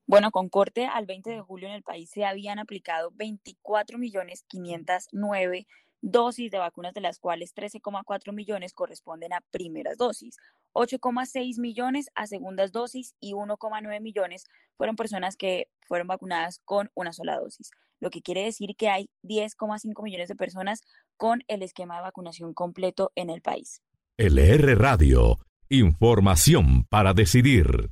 Bueno, 0.07 0.31
con 0.31 0.49
corte 0.49 0.87
al 0.87 1.05
20 1.05 1.29
de 1.29 1.43
julio 1.43 1.69
en 1.69 1.75
el 1.75 1.83
país 1.83 2.09
se 2.09 2.25
habían 2.25 2.59
aplicado 2.59 3.13
24.509 3.13 5.67
dosis 6.01 6.51
de 6.51 6.59
vacunas, 6.59 6.95
de 6.95 7.01
las 7.01 7.19
cuales 7.19 7.55
13,4 7.55 8.33
millones 8.33 8.73
corresponden 8.73 9.33
a 9.33 9.41
primeras 9.51 9.97
dosis, 9.99 10.37
8,6 10.75 11.59
millones 11.59 12.09
a 12.15 12.27
segundas 12.27 12.73
dosis 12.73 13.15
y 13.21 13.33
1,9 13.33 14.01
millones 14.01 14.45
fueron 14.77 14.97
personas 14.97 15.37
que 15.37 15.69
fueron 15.87 16.07
vacunadas 16.07 16.61
con 16.65 16.91
una 16.95 17.13
sola 17.13 17.39
dosis, 17.39 17.71
lo 18.01 18.11
que 18.11 18.23
quiere 18.23 18.45
decir 18.45 18.77
que 18.77 18.89
hay 18.89 19.11
10,5 19.25 20.03
millones 20.03 20.29
de 20.29 20.37
personas 20.37 20.83
con 21.17 21.43
el 21.49 21.63
esquema 21.63 21.97
de 21.97 22.03
vacunación 22.03 22.55
completo 22.55 23.11
en 23.15 23.31
el 23.31 23.43
país. 23.43 23.83
LR 24.19 24.77
Radio, 24.77 25.39
información 25.69 26.85
para 26.89 27.15
decidir. 27.15 27.91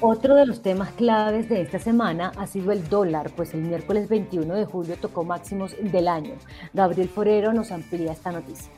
Otro 0.00 0.34
de 0.34 0.44
los 0.44 0.60
temas 0.60 0.90
claves 0.92 1.48
de 1.48 1.62
esta 1.62 1.78
semana 1.78 2.30
ha 2.36 2.46
sido 2.46 2.70
el 2.70 2.86
dólar, 2.86 3.30
pues 3.34 3.54
el 3.54 3.62
miércoles 3.62 4.10
21 4.10 4.54
de 4.54 4.66
julio 4.66 4.96
tocó 5.00 5.24
máximos 5.24 5.74
del 5.80 6.06
año. 6.06 6.34
Gabriel 6.74 7.08
Forero 7.08 7.54
nos 7.54 7.72
amplía 7.72 8.12
esta 8.12 8.30
noticia. 8.30 8.70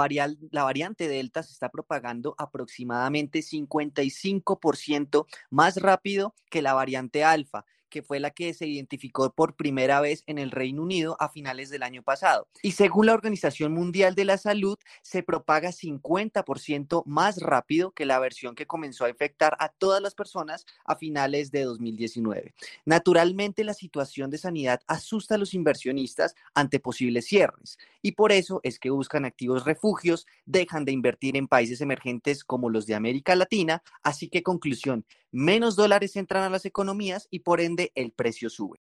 la, 0.52 0.64
variante 0.64 1.10
Delta 1.10 1.44
se 1.44 1.52
está 1.52 1.70
propagando 1.70 2.36
aproximadamente 2.38 3.40
55% 3.40 5.26
más 5.50 5.76
rápido 5.76 6.36
que 6.50 6.62
la 6.62 6.74
variante 6.74 7.26
Alfa 7.26 7.66
que 7.94 8.02
fue 8.02 8.20
la 8.20 8.32
que 8.32 8.56
se 8.56 8.66
identificó 8.66 9.30
por 9.30 9.56
primera 9.56 10.02
vez 10.02 10.24
en 10.26 10.40
el 10.40 10.50
Reino 10.50 10.82
Unido 10.82 11.16
a 11.20 11.30
finales 11.30 11.70
del 11.70 11.84
año 11.84 12.02
pasado. 12.02 12.48
Y 12.64 12.72
según 12.72 13.06
la 13.06 13.14
Organización 13.14 13.72
Mundial 13.72 14.16
de 14.16 14.26
la 14.26 14.40
Salud, 14.40 14.80
se 15.04 15.22
propaga 15.22 15.70
50% 15.70 17.04
más 17.06 17.40
rápido 17.40 17.92
que 17.92 18.08
la 18.08 18.18
versión 18.18 18.56
que 18.56 18.66
comenzó 18.66 19.06
a 19.06 19.12
infectar 19.12 19.56
a 19.60 19.70
todas 19.70 20.02
las 20.02 20.16
personas 20.16 20.66
a 20.86 20.96
finales 20.96 21.52
de 21.52 21.66
2019. 21.66 22.56
Naturalmente, 22.84 23.64
la 23.64 23.76
situación 23.76 24.32
de 24.32 24.40
sanidad 24.40 24.82
asusta 24.88 25.36
a 25.36 25.38
los 25.38 25.54
inversionistas 25.54 26.34
ante 26.56 26.80
posibles 26.80 27.28
cierres 27.28 27.78
y 28.02 28.14
por 28.14 28.32
eso 28.32 28.60
es 28.64 28.80
que 28.80 28.90
buscan 28.90 29.24
activos 29.24 29.66
refugios, 29.66 30.26
dejan 30.48 30.84
de 30.84 30.94
invertir 30.94 31.38
en 31.38 31.48
países 31.48 31.80
emergentes 31.80 32.44
como 32.44 32.72
los 32.72 32.88
de 32.88 32.96
América 32.96 33.36
Latina, 33.36 33.84
así 34.02 34.30
que 34.30 34.42
conclusión, 34.42 35.06
menos 35.34 35.76
dólares 35.76 36.16
entran 36.16 36.44
a 36.44 36.50
las 36.50 36.66
economías 36.66 37.28
y 37.30 37.40
por 37.40 37.60
ende 37.60 37.92
el 37.96 38.12
precio 38.12 38.50
sube. 38.50 38.80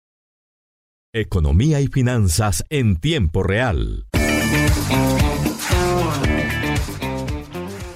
Economía 1.14 1.80
y 1.80 1.88
finanzas 1.88 2.66
en 2.70 3.00
tiempo 3.00 3.44
real. 3.44 4.08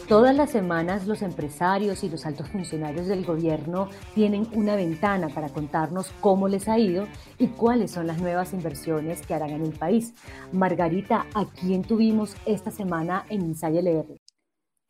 Todas 0.08 0.36
las 0.36 0.52
semanas 0.52 1.08
los 1.08 1.24
empresarios 1.24 2.04
y 2.04 2.10
los 2.10 2.26
altos 2.28 2.48
funcionarios 2.50 3.08
del 3.08 3.26
gobierno 3.26 3.90
tienen 4.14 4.48
una 4.52 4.76
ventana 4.76 5.30
para 5.30 5.50
contarnos 5.50 6.12
cómo 6.22 6.48
les 6.48 6.68
ha 6.68 6.78
ido 6.78 7.08
y 7.40 7.48
cuáles 7.48 7.92
son 7.92 8.06
las 8.06 8.20
nuevas 8.20 8.54
inversiones 8.54 9.26
que 9.26 9.34
harán 9.34 9.50
en 9.50 9.64
el 9.64 9.72
país. 9.74 10.14
Margarita, 10.52 11.26
¿a 11.34 11.46
quién 11.46 11.82
tuvimos 11.82 12.36
esta 12.46 12.70
semana 12.70 13.26
en 13.30 13.42
Inside 13.42 13.80
LR? 13.80 14.23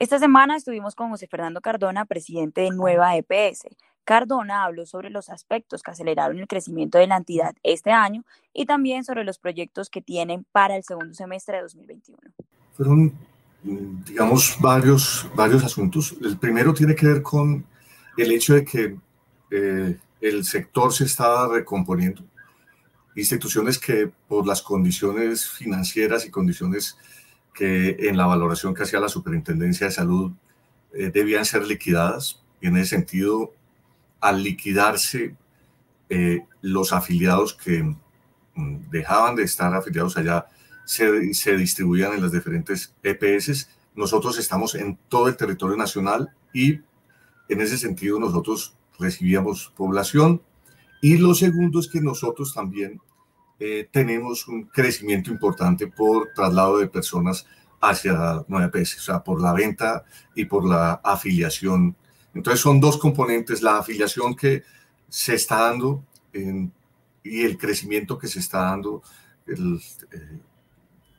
Esta 0.03 0.19
semana 0.19 0.57
estuvimos 0.57 0.95
con 0.95 1.11
José 1.11 1.27
Fernando 1.27 1.61
Cardona, 1.61 2.03
presidente 2.03 2.59
de 2.59 2.71
Nueva 2.71 3.15
EPS. 3.15 3.69
Cardona 4.03 4.65
habló 4.65 4.85
sobre 4.85 5.09
los 5.09 5.29
aspectos 5.29 5.81
que 5.81 5.91
aceleraron 5.91 6.37
el 6.39 6.45
crecimiento 6.45 6.97
de 6.97 7.07
la 7.07 7.15
entidad 7.15 7.55
este 7.63 7.91
año 7.91 8.25
y 8.51 8.65
también 8.65 9.05
sobre 9.05 9.23
los 9.23 9.39
proyectos 9.39 9.89
que 9.89 10.01
tienen 10.01 10.45
para 10.51 10.75
el 10.75 10.83
segundo 10.83 11.13
semestre 11.13 11.55
de 11.55 11.61
2021. 11.61 12.19
Fueron, 12.73 13.13
digamos, 13.63 14.57
varios, 14.59 15.25
varios 15.37 15.63
asuntos. 15.63 16.17
El 16.21 16.37
primero 16.37 16.73
tiene 16.73 16.95
que 16.95 17.07
ver 17.07 17.21
con 17.21 17.65
el 18.17 18.31
hecho 18.33 18.55
de 18.55 18.65
que 18.65 18.97
eh, 19.51 19.97
el 20.19 20.43
sector 20.43 20.91
se 20.91 21.05
estaba 21.05 21.47
recomponiendo. 21.47 22.25
Instituciones 23.15 23.79
que 23.79 24.11
por 24.27 24.45
las 24.45 24.61
condiciones 24.61 25.47
financieras 25.47 26.25
y 26.25 26.29
condiciones 26.29 26.97
que 27.53 27.95
en 28.09 28.17
la 28.17 28.25
valoración 28.25 28.73
que 28.73 28.83
hacía 28.83 28.99
la 28.99 29.09
Superintendencia 29.09 29.87
de 29.87 29.93
Salud 29.93 30.31
eh, 30.93 31.11
debían 31.13 31.45
ser 31.45 31.65
liquidadas. 31.65 32.41
Y 32.61 32.67
en 32.67 32.77
ese 32.77 32.95
sentido, 32.95 33.53
al 34.21 34.41
liquidarse 34.43 35.35
eh, 36.09 36.41
los 36.61 36.93
afiliados 36.93 37.53
que 37.53 37.83
mm, 37.83 38.89
dejaban 38.89 39.35
de 39.35 39.43
estar 39.43 39.73
afiliados 39.73 40.17
allá, 40.17 40.47
se, 40.85 41.33
se 41.33 41.57
distribuían 41.57 42.13
en 42.13 42.21
las 42.21 42.31
diferentes 42.31 42.93
EPS. 43.03 43.69
Nosotros 43.95 44.37
estamos 44.37 44.75
en 44.75 44.97
todo 45.07 45.27
el 45.27 45.37
territorio 45.37 45.77
nacional 45.77 46.33
y 46.53 46.79
en 47.49 47.61
ese 47.61 47.77
sentido 47.77 48.19
nosotros 48.19 48.75
recibíamos 48.99 49.71
población 49.75 50.41
y 51.01 51.17
lo 51.17 51.35
segundo 51.35 51.81
es 51.81 51.89
que 51.89 51.99
nosotros 51.99 52.53
también 52.53 53.01
eh, 53.65 53.87
tenemos 53.89 54.45
un 54.49 54.65
crecimiento 54.65 55.31
importante 55.31 55.87
por 55.87 56.33
traslado 56.33 56.79
de 56.79 56.87
personas 56.89 57.45
hacia 57.79 58.13
9PS, 58.49 58.97
o 58.97 59.01
sea, 59.01 59.23
por 59.23 59.41
la 59.41 59.53
venta 59.53 60.03
y 60.35 60.43
por 60.43 60.67
la 60.67 60.99
afiliación. 61.01 61.95
Entonces 62.33 62.59
son 62.59 62.81
dos 62.81 62.97
componentes, 62.97 63.61
la 63.61 63.77
afiliación 63.77 64.35
que 64.35 64.63
se 65.07 65.35
está 65.35 65.61
dando 65.61 66.03
y 66.33 67.41
el 67.41 67.57
crecimiento 67.57 68.17
que 68.17 68.27
se 68.27 68.39
está 68.39 68.63
dando 68.63 69.01
el, 69.47 69.79
eh, 70.11 70.39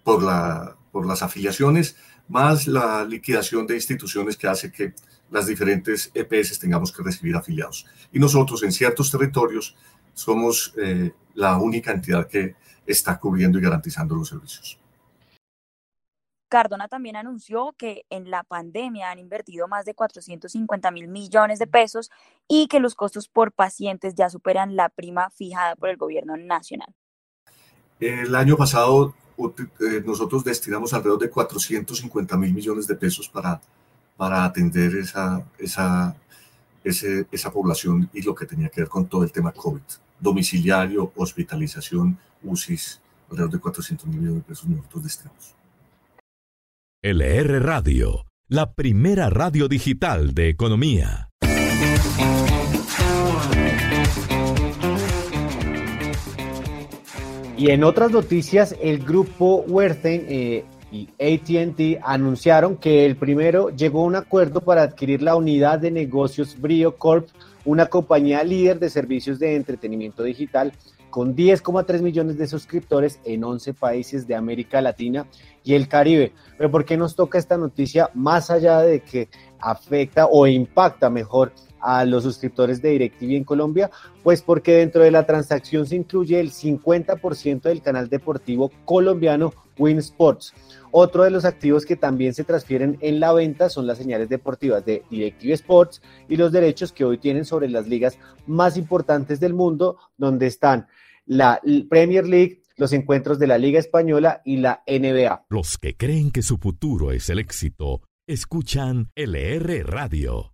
por, 0.02 0.22
la, 0.22 0.76
por 0.92 1.06
las 1.06 1.22
afiliaciones, 1.22 1.96
más 2.28 2.66
la 2.66 3.06
liquidación 3.06 3.66
de 3.66 3.76
instituciones 3.76 4.36
que 4.36 4.48
hace 4.48 4.70
que 4.70 4.92
las 5.30 5.46
diferentes 5.46 6.10
EPS 6.12 6.58
tengamos 6.58 6.92
que 6.92 7.02
recibir 7.02 7.36
afiliados. 7.36 7.86
Y 8.12 8.18
nosotros 8.18 8.62
en 8.64 8.72
ciertos 8.72 9.10
territorios 9.10 9.74
somos 10.12 10.74
eh, 10.76 11.12
la 11.34 11.56
única 11.58 11.92
entidad 11.92 12.26
que 12.26 12.54
está 12.86 13.18
cubriendo 13.18 13.58
y 13.58 13.62
garantizando 13.62 14.14
los 14.14 14.28
servicios. 14.28 14.78
Cardona 16.48 16.86
también 16.86 17.16
anunció 17.16 17.74
que 17.76 18.04
en 18.10 18.30
la 18.30 18.44
pandemia 18.44 19.10
han 19.10 19.18
invertido 19.18 19.66
más 19.66 19.84
de 19.86 19.94
450 19.94 20.90
mil 20.92 21.08
millones 21.08 21.58
de 21.58 21.66
pesos 21.66 22.12
y 22.46 22.68
que 22.68 22.78
los 22.78 22.94
costos 22.94 23.26
por 23.26 23.50
pacientes 23.50 24.14
ya 24.14 24.30
superan 24.30 24.76
la 24.76 24.88
prima 24.88 25.30
fijada 25.30 25.74
por 25.74 25.88
el 25.88 25.96
gobierno 25.96 26.36
nacional. 26.36 26.94
El 27.98 28.36
año 28.36 28.56
pasado 28.56 29.14
eh, 29.36 30.02
nosotros 30.06 30.44
destinamos 30.44 30.94
alrededor 30.94 31.18
de 31.18 31.30
450 31.30 32.36
mil 32.36 32.54
millones 32.54 32.86
de 32.86 32.94
pesos 32.94 33.28
para, 33.28 33.60
para 34.16 34.44
atender 34.44 34.94
esa, 34.94 35.44
esa, 35.58 36.14
esa 36.84 37.50
población 37.52 38.08
y 38.12 38.22
lo 38.22 38.32
que 38.32 38.46
tenía 38.46 38.68
que 38.68 38.82
ver 38.82 38.88
con 38.88 39.06
todo 39.06 39.24
el 39.24 39.32
tema 39.32 39.50
COVID. 39.50 39.82
Domiciliario, 40.20 41.12
hospitalización, 41.16 42.18
UCIs, 42.42 43.00
alrededor 43.30 43.52
de 43.52 43.58
400 43.58 44.06
mil 44.06 44.18
millones 44.18 44.42
de 44.42 44.48
pesos 44.48 44.66
nosotros 44.66 45.04
destinamos. 45.04 45.54
LR 47.02 47.60
Radio, 47.60 48.24
la 48.48 48.72
primera 48.72 49.28
radio 49.28 49.68
digital 49.68 50.34
de 50.34 50.48
economía. 50.48 51.28
Y 57.56 57.70
en 57.70 57.84
otras 57.84 58.10
noticias, 58.10 58.74
el 58.82 58.98
grupo 58.98 59.64
Werthen 59.68 60.26
eh, 60.28 60.64
y 60.90 61.08
ATT 61.18 62.02
anunciaron 62.04 62.76
que 62.76 63.06
el 63.06 63.16
primero 63.16 63.70
llegó 63.70 64.02
a 64.02 64.06
un 64.06 64.16
acuerdo 64.16 64.60
para 64.60 64.82
adquirir 64.82 65.22
la 65.22 65.36
unidad 65.36 65.78
de 65.78 65.90
negocios 65.90 66.60
Brio 66.60 66.96
Corp, 66.96 67.28
una 67.64 67.86
compañía 67.86 68.44
líder 68.44 68.78
de 68.78 68.90
servicios 68.90 69.38
de 69.38 69.56
entretenimiento 69.56 70.22
digital 70.22 70.72
con 71.10 71.36
10,3 71.36 72.02
millones 72.02 72.38
de 72.38 72.48
suscriptores 72.48 73.20
en 73.24 73.44
11 73.44 73.74
países 73.74 74.26
de 74.26 74.34
América 74.34 74.80
Latina 74.80 75.28
y 75.62 75.74
el 75.74 75.86
Caribe. 75.86 76.32
Pero 76.58 76.72
¿por 76.72 76.84
qué 76.84 76.96
nos 76.96 77.14
toca 77.14 77.38
esta 77.38 77.56
noticia 77.56 78.10
más 78.14 78.50
allá 78.50 78.80
de 78.80 79.00
que 79.00 79.28
afecta 79.60 80.26
o 80.26 80.46
impacta 80.48 81.10
mejor 81.10 81.52
a 81.84 82.04
los 82.04 82.22
suscriptores 82.22 82.80
de 82.80 82.90
DirecTV 82.90 83.36
en 83.36 83.44
Colombia? 83.44 83.90
Pues 84.22 84.42
porque 84.42 84.76
dentro 84.76 85.02
de 85.02 85.10
la 85.10 85.26
transacción 85.26 85.86
se 85.86 85.96
incluye 85.96 86.40
el 86.40 86.50
50% 86.50 87.62
del 87.62 87.82
canal 87.82 88.08
deportivo 88.08 88.70
colombiano 88.84 89.52
Win 89.78 89.98
Sports. 89.98 90.54
Otro 90.90 91.24
de 91.24 91.30
los 91.30 91.44
activos 91.44 91.84
que 91.84 91.96
también 91.96 92.34
se 92.34 92.44
transfieren 92.44 92.98
en 93.00 93.20
la 93.20 93.32
venta 93.32 93.68
son 93.68 93.86
las 93.86 93.98
señales 93.98 94.28
deportivas 94.28 94.84
de 94.84 95.02
DirecTV 95.10 95.52
Sports 95.52 96.00
y 96.28 96.36
los 96.36 96.52
derechos 96.52 96.92
que 96.92 97.04
hoy 97.04 97.18
tienen 97.18 97.44
sobre 97.44 97.68
las 97.68 97.88
ligas 97.88 98.18
más 98.46 98.76
importantes 98.76 99.40
del 99.40 99.54
mundo, 99.54 99.98
donde 100.16 100.46
están 100.46 100.86
la 101.26 101.60
Premier 101.88 102.26
League, 102.26 102.62
los 102.76 102.92
encuentros 102.92 103.38
de 103.38 103.46
la 103.46 103.58
Liga 103.58 103.78
Española 103.78 104.42
y 104.44 104.58
la 104.58 104.82
NBA. 104.86 105.46
Los 105.48 105.78
que 105.78 105.96
creen 105.96 106.30
que 106.30 106.42
su 106.42 106.58
futuro 106.58 107.12
es 107.12 107.28
el 107.28 107.38
éxito, 107.38 108.02
escuchan 108.26 109.10
LR 109.16 109.84
Radio. 109.84 110.53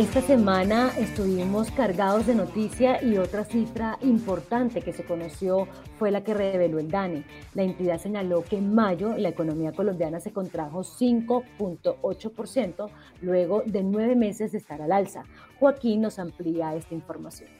Esta 0.00 0.22
semana 0.22 0.90
estuvimos 0.96 1.70
cargados 1.72 2.26
de 2.26 2.34
noticia 2.34 3.04
y 3.04 3.18
otra 3.18 3.44
cifra 3.44 3.98
importante 4.00 4.80
que 4.80 4.94
se 4.94 5.04
conoció 5.04 5.68
fue 5.98 6.10
la 6.10 6.24
que 6.24 6.32
reveló 6.32 6.78
el 6.78 6.90
DANE. 6.90 7.26
La 7.52 7.64
entidad 7.64 8.00
señaló 8.00 8.42
que 8.42 8.56
en 8.56 8.74
mayo 8.74 9.14
la 9.18 9.28
economía 9.28 9.72
colombiana 9.72 10.18
se 10.18 10.32
contrajo 10.32 10.84
5.8% 10.84 12.90
luego 13.20 13.62
de 13.66 13.82
nueve 13.82 14.16
meses 14.16 14.52
de 14.52 14.58
estar 14.58 14.80
al 14.80 14.92
alza. 14.92 15.24
Joaquín 15.58 16.00
nos 16.00 16.18
amplía 16.18 16.74
esta 16.74 16.94
información. 16.94 17.59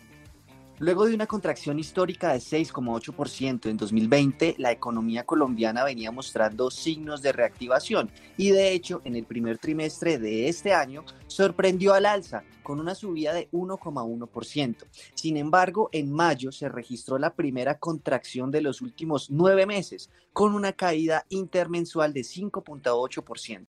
Luego 0.81 1.05
de 1.05 1.15
una 1.15 1.27
contracción 1.27 1.79
histórica 1.79 2.33
de 2.33 2.39
6,8% 2.39 3.69
en 3.69 3.77
2020, 3.77 4.55
la 4.57 4.73
economía 4.73 5.25
colombiana 5.25 5.85
venía 5.85 6.11
mostrando 6.11 6.71
signos 6.71 7.21
de 7.21 7.33
reactivación 7.33 8.11
y 8.39 8.49
de 8.49 8.73
hecho 8.73 9.03
en 9.05 9.15
el 9.15 9.27
primer 9.27 9.59
trimestre 9.59 10.19
de 10.19 10.49
este 10.49 10.73
año 10.73 11.05
sorprendió 11.27 11.93
al 11.93 12.07
alza 12.07 12.45
con 12.63 12.81
una 12.81 12.95
subida 12.95 13.35
de 13.35 13.51
1,1%. 13.51 14.77
Sin 15.13 15.37
embargo, 15.37 15.91
en 15.93 16.11
mayo 16.11 16.51
se 16.51 16.71
registró 16.71 17.19
la 17.19 17.35
primera 17.35 17.79
contracción 17.79 18.51
de 18.51 18.63
los 18.63 18.81
últimos 18.81 19.31
nueve 19.31 19.67
meses 19.67 20.09
con 20.33 20.55
una 20.55 20.73
caída 20.73 21.27
intermensual 21.29 22.15
de 22.15 22.23
5,8%. 22.23 23.67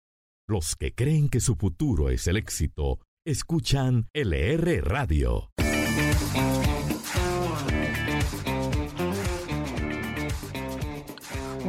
Los 0.49 0.75
que 0.75 0.93
creen 0.93 1.29
que 1.29 1.39
su 1.39 1.55
futuro 1.55 2.11
es 2.11 2.27
el 2.27 2.37
éxito, 2.37 2.99
escuchan 3.25 4.09
LR 4.13 4.81
Radio. 4.81 5.53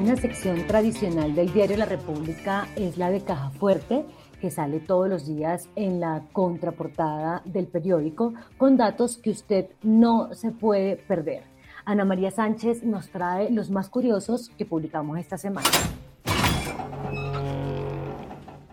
Una 0.08 0.16
sección 0.16 0.66
tradicional 0.68 1.36
del 1.36 1.52
diario 1.52 1.76
La 1.76 1.86
República 1.86 2.70
es 2.78 2.98
la 2.98 3.10
de 3.10 3.26
Caja 3.26 3.50
Fuerte, 3.50 4.06
que 4.40 4.50
sale 4.50 4.80
todos 4.80 5.10
los 5.10 5.28
días 5.28 5.68
en 5.76 6.00
la 6.00 6.24
contraportada 6.32 7.42
del 7.44 7.68
periódico 7.68 8.34
con 8.58 8.78
datos 8.78 9.18
que 9.18 9.32
usted 9.32 9.66
no 9.84 10.34
se 10.34 10.52
puede 10.52 10.96
perder. 10.96 11.44
Ana 11.84 12.06
María 12.06 12.32
Sánchez 12.32 12.84
nos 12.84 13.10
trae 13.10 13.52
los 13.52 13.70
más 13.70 13.90
curiosos 13.90 14.50
que 14.58 14.66
publicamos 14.66 15.20
esta 15.20 15.38
semana. 15.38 15.68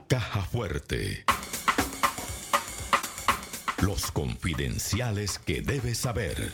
Caja 0.06 0.40
Fuerte. 0.42 1.24
Los 3.82 4.12
confidenciales 4.12 5.40
que 5.40 5.62
debes 5.62 5.98
saber. 5.98 6.52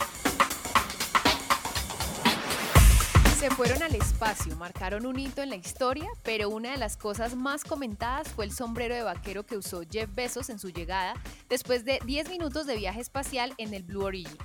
Se 3.41 3.49
fueron 3.49 3.81
al 3.81 3.95
espacio, 3.95 4.55
marcaron 4.55 5.07
un 5.07 5.17
hito 5.17 5.41
en 5.41 5.49
la 5.49 5.55
historia, 5.55 6.07
pero 6.21 6.51
una 6.51 6.73
de 6.73 6.77
las 6.77 6.95
cosas 6.95 7.35
más 7.35 7.63
comentadas 7.63 8.27
fue 8.27 8.45
el 8.45 8.51
sombrero 8.51 8.93
de 8.93 9.01
vaquero 9.01 9.47
que 9.47 9.57
usó 9.57 9.81
Jeff 9.89 10.13
Bezos 10.13 10.51
en 10.51 10.59
su 10.59 10.69
llegada 10.69 11.15
después 11.49 11.83
de 11.83 11.99
10 12.05 12.29
minutos 12.29 12.67
de 12.67 12.75
viaje 12.75 13.01
espacial 13.01 13.55
en 13.57 13.73
el 13.73 13.81
Blue 13.81 14.03
Origin. 14.03 14.37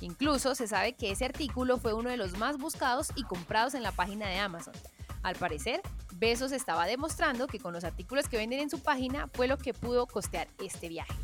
Incluso 0.00 0.56
se 0.56 0.66
sabe 0.66 0.94
que 0.94 1.12
ese 1.12 1.26
artículo 1.26 1.78
fue 1.78 1.94
uno 1.94 2.10
de 2.10 2.16
los 2.16 2.38
más 2.38 2.58
buscados 2.58 3.12
y 3.14 3.22
comprados 3.22 3.74
en 3.74 3.84
la 3.84 3.92
página 3.92 4.26
de 4.26 4.40
Amazon. 4.40 4.74
Al 5.22 5.36
parecer, 5.36 5.80
Bezos 6.14 6.50
estaba 6.50 6.86
demostrando 6.86 7.46
que 7.46 7.60
con 7.60 7.72
los 7.72 7.84
artículos 7.84 8.28
que 8.28 8.38
venden 8.38 8.58
en 8.58 8.70
su 8.70 8.80
página 8.80 9.28
fue 9.32 9.46
lo 9.46 9.58
que 9.58 9.74
pudo 9.74 10.08
costear 10.08 10.48
este 10.58 10.88
viaje. 10.88 11.14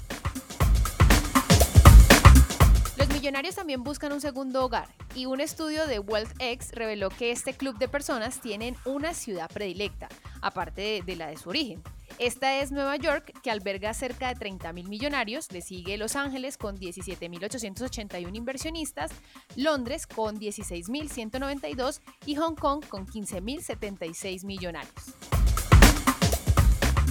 Millonarios 3.17 3.55
también 3.55 3.83
buscan 3.83 4.13
un 4.13 4.21
segundo 4.21 4.63
hogar 4.63 4.89
y 5.15 5.25
un 5.25 5.41
estudio 5.41 5.87
de 5.87 5.99
WealthX 5.99 6.73
reveló 6.73 7.09
que 7.09 7.31
este 7.31 7.55
club 7.55 7.79
de 7.79 7.89
personas 7.89 8.43
tienen 8.43 8.77
una 8.85 9.15
ciudad 9.15 9.49
predilecta, 9.51 10.09
aparte 10.43 11.03
de, 11.05 11.17
la 11.17 11.29
de 11.29 11.39
su 11.39 11.49
origen. 11.49 11.83
Esta 12.19 12.61
es 12.61 12.73
Nueva 12.73 12.97
York, 12.97 13.33
que 13.43 13.51
alberga 13.51 13.95
cerca 13.95 14.35
de 14.35 14.39
30.000 14.39 14.87
millonarios, 14.89 15.51
le 15.51 15.63
sigue 15.63 15.97
Los 15.97 16.15
Ángeles 16.15 16.59
con 16.59 16.77
17.881 16.77 18.37
inversionistas, 18.37 19.11
Londres 19.57 20.07
con 20.07 20.39
16.192 20.39 22.03
y 22.27 22.35
Hong 22.35 22.55
Kong 22.55 22.85
con 22.87 23.07
15.076 23.07 24.45
millonarios. 24.45 24.93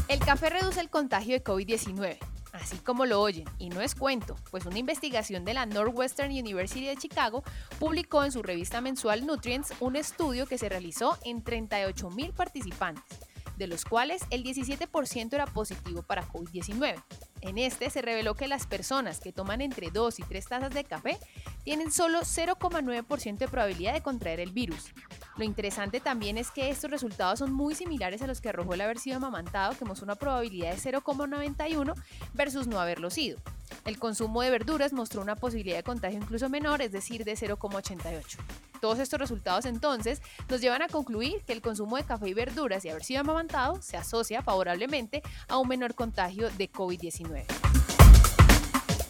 El 0.08 0.20
café 0.20 0.52
reduce 0.52 0.80
el 0.82 0.92
contagio 0.92 1.34
de 1.34 1.44
COVID-19 1.44 2.35
así 2.56 2.78
como 2.78 3.06
lo 3.06 3.22
oyen, 3.22 3.46
y 3.60 3.70
no 3.70 3.82
es 3.82 3.96
cuento, 3.96 4.36
pues 4.52 4.66
una 4.66 4.80
investigación 4.80 5.46
de 5.46 5.54
la 5.54 5.66
Northwestern 5.66 6.32
University 6.32 6.86
de 6.86 6.98
Chicago 6.98 7.44
publicó 7.80 8.24
en 8.24 8.32
su 8.32 8.42
revista 8.42 8.82
mensual 8.82 9.26
Nutrients 9.26 9.74
un 9.80 9.96
estudio 9.96 10.46
que 10.46 10.58
se 10.58 10.70
realizó 10.70 11.18
en 11.24 11.44
38 11.44 12.10
mil 12.12 12.34
participantes, 12.34 13.20
de 13.58 13.68
los 13.68 13.86
cuales 13.86 14.24
el 14.30 14.44
17% 14.44 15.34
era 15.34 15.46
positivo 15.46 16.04
para 16.04 16.28
COVID-19. 16.28 17.02
En 17.42 17.58
este 17.58 17.90
se 17.90 18.02
reveló 18.02 18.34
que 18.36 18.48
las 18.48 18.66
personas 18.66 19.20
que 19.20 19.32
toman 19.32 19.62
entre 19.62 19.92
2 19.92 20.20
y 20.20 20.24
3 20.24 20.48
tazas 20.48 20.74
de 20.74 20.84
café 20.84 21.20
tienen 21.64 21.92
solo 21.92 22.22
0,9% 22.22 23.38
de 23.38 23.48
probabilidad 23.48 23.94
de 23.94 24.02
contraer 24.02 24.40
el 24.40 24.52
virus. 24.52 24.92
Lo 25.38 25.44
interesante 25.44 26.00
también 26.00 26.38
es 26.38 26.50
que 26.50 26.70
estos 26.70 26.90
resultados 26.90 27.40
son 27.40 27.54
muy 27.54 27.76
similares 27.76 28.22
a 28.22 28.28
los 28.28 28.42
que 28.42 28.50
arrojó 28.50 28.74
el 28.74 28.82
haber 28.82 29.00
sido 29.00 29.18
amamantado, 29.18 29.78
que 29.78 29.86
mostró 29.86 30.06
una 30.06 30.16
probabilidad 30.16 30.72
de 30.72 30.78
0,91 30.78 31.94
versus 32.34 32.68
no 32.68 32.80
haberlo 32.80 33.10
sido. 33.10 33.38
El 33.84 34.00
consumo 34.00 34.42
de 34.42 34.50
verduras 34.50 34.94
mostró 34.94 35.22
una 35.22 35.36
posibilidad 35.36 35.78
de 35.78 35.84
contagio 35.84 36.20
incluso 36.20 36.50
menor, 36.50 36.82
es 36.82 36.92
decir, 36.92 37.26
de 37.26 37.34
0,88. 37.34 38.38
Todos 38.86 39.00
estos 39.00 39.20
resultados 39.20 39.66
entonces 39.66 40.22
nos 40.48 40.62
llevan 40.62 40.84
a 40.84 40.88
concluir 40.88 41.42
que 41.48 41.54
el 41.54 41.64
consumo 41.64 41.98
de 41.98 42.04
café 42.04 42.30
y 42.30 42.36
verduras 42.36 42.86
y 42.86 42.90
haber 42.90 43.04
sido 43.04 43.22
amamantado 43.22 43.82
se 43.82 43.98
asocia 43.98 44.44
favorablemente 44.44 45.24
a 45.48 45.58
un 45.58 45.68
menor 45.68 45.96
contagio 45.96 46.52
de 46.52 46.72
COVID-19. 46.72 47.85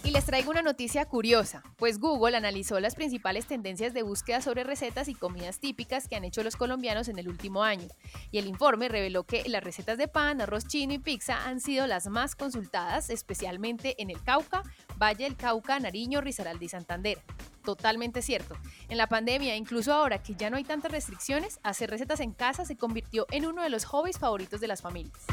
Y 0.05 0.11
les 0.11 0.25
traigo 0.25 0.51
una 0.51 0.61
noticia 0.61 1.05
curiosa, 1.05 1.63
pues 1.77 1.99
Google 1.99 2.37
analizó 2.37 2.79
las 2.79 2.93
principales 2.93 3.47
tendencias 3.47 3.91
de 3.91 4.03
búsqueda 4.03 4.39
sobre 4.39 4.63
recetas 4.63 5.07
y 5.07 5.15
comidas 5.15 5.59
típicas 5.59 6.07
que 6.07 6.15
han 6.15 6.23
hecho 6.23 6.43
los 6.43 6.57
colombianos 6.57 7.07
en 7.07 7.17
el 7.17 7.27
último 7.27 7.63
año. 7.63 7.87
Y 8.29 8.37
el 8.37 8.45
informe 8.45 8.87
reveló 8.87 9.23
que 9.23 9.49
las 9.49 9.63
recetas 9.63 9.97
de 9.97 10.07
pan, 10.07 10.41
arroz 10.41 10.67
chino 10.67 10.93
y 10.93 10.99
pizza 10.99 11.47
han 11.47 11.59
sido 11.59 11.87
las 11.87 12.05
más 12.05 12.35
consultadas, 12.35 13.09
especialmente 13.09 13.99
en 13.99 14.11
el 14.11 14.21
Cauca, 14.21 14.61
Valle 15.01 15.23
del 15.23 15.37
Cauca, 15.37 15.79
Nariño, 15.79 16.21
Risaralda 16.21 16.63
y 16.63 16.69
Santander. 16.69 17.23
Totalmente 17.63 18.21
cierto. 18.21 18.55
En 18.89 18.99
la 18.99 19.07
pandemia, 19.07 19.55
incluso 19.55 19.91
ahora 19.91 20.21
que 20.21 20.35
ya 20.35 20.51
no 20.51 20.57
hay 20.57 20.65
tantas 20.65 20.91
restricciones, 20.91 21.59
hacer 21.63 21.89
recetas 21.89 22.19
en 22.19 22.31
casa 22.31 22.63
se 22.63 22.77
convirtió 22.77 23.25
en 23.31 23.47
uno 23.47 23.63
de 23.63 23.71
los 23.71 23.85
hobbies 23.85 24.19
favoritos 24.19 24.61
de 24.61 24.67
las 24.67 24.83
familias. 24.83 25.25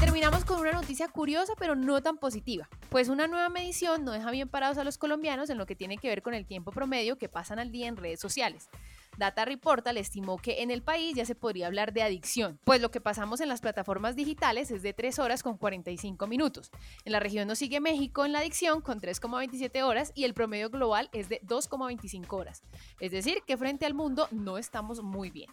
Terminamos 0.00 0.44
con 0.44 0.60
una 0.60 0.70
noticia 0.70 1.08
curiosa 1.08 1.54
pero 1.58 1.74
no 1.74 2.00
tan 2.00 2.18
positiva, 2.18 2.68
pues 2.88 3.08
una 3.08 3.26
nueva 3.26 3.48
medición 3.48 4.04
no 4.04 4.12
deja 4.12 4.30
bien 4.30 4.48
parados 4.48 4.78
a 4.78 4.84
los 4.84 4.96
colombianos 4.96 5.50
en 5.50 5.58
lo 5.58 5.66
que 5.66 5.74
tiene 5.74 5.98
que 5.98 6.08
ver 6.08 6.22
con 6.22 6.34
el 6.34 6.46
tiempo 6.46 6.70
promedio 6.70 7.18
que 7.18 7.28
pasan 7.28 7.58
al 7.58 7.72
día 7.72 7.88
en 7.88 7.96
redes 7.96 8.20
sociales. 8.20 8.68
Data 9.16 9.44
Reportal 9.44 9.96
estimó 9.96 10.36
que 10.36 10.62
en 10.62 10.70
el 10.70 10.82
país 10.82 11.16
ya 11.16 11.24
se 11.24 11.34
podría 11.34 11.66
hablar 11.66 11.92
de 11.92 12.02
adicción, 12.02 12.60
pues 12.62 12.80
lo 12.80 12.92
que 12.92 13.00
pasamos 13.00 13.40
en 13.40 13.48
las 13.48 13.60
plataformas 13.60 14.14
digitales 14.14 14.70
es 14.70 14.82
de 14.82 14.92
3 14.92 15.18
horas 15.18 15.42
con 15.42 15.58
45 15.58 16.28
minutos. 16.28 16.70
En 17.04 17.10
la 17.10 17.18
región 17.18 17.48
nos 17.48 17.58
sigue 17.58 17.80
México 17.80 18.24
en 18.24 18.30
la 18.30 18.38
adicción 18.38 18.80
con 18.80 19.00
3,27 19.00 19.82
horas 19.82 20.12
y 20.14 20.22
el 20.22 20.34
promedio 20.34 20.70
global 20.70 21.10
es 21.12 21.28
de 21.28 21.40
2,25 21.42 22.32
horas. 22.34 22.62
Es 23.00 23.10
decir, 23.10 23.42
que 23.44 23.56
frente 23.56 23.84
al 23.84 23.94
mundo 23.94 24.28
no 24.30 24.58
estamos 24.58 25.02
muy 25.02 25.30
bien. 25.30 25.50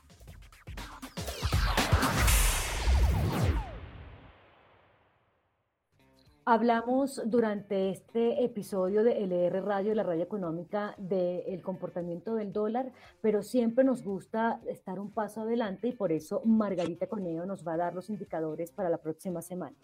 Hablamos 6.48 7.24
durante 7.26 7.90
este 7.90 8.44
episodio 8.44 9.04
de 9.04 9.24
LR 9.24 9.62
Radio, 9.62 9.96
la 9.96 10.04
radio 10.04 10.24
económica, 10.24 10.94
del 11.00 11.64
comportamiento 11.64 12.36
del 12.36 12.54
dólar, 12.54 12.92
pero 13.20 13.42
siempre 13.42 13.84
nos 13.84 14.04
gusta 14.04 14.62
estar 14.68 15.00
un 15.00 15.10
paso 15.10 15.42
adelante 15.42 15.88
y 15.88 15.94
por 15.94 16.12
eso 16.12 16.44
Margarita 16.46 17.08
Coneo 17.08 17.48
nos 17.48 17.68
va 17.68 17.74
a 17.74 17.78
dar 17.78 17.96
los 17.96 18.12
indicadores 18.12 18.72
para 18.72 18.92
la 18.92 19.00
próxima 19.00 19.42
semana. 19.42 19.76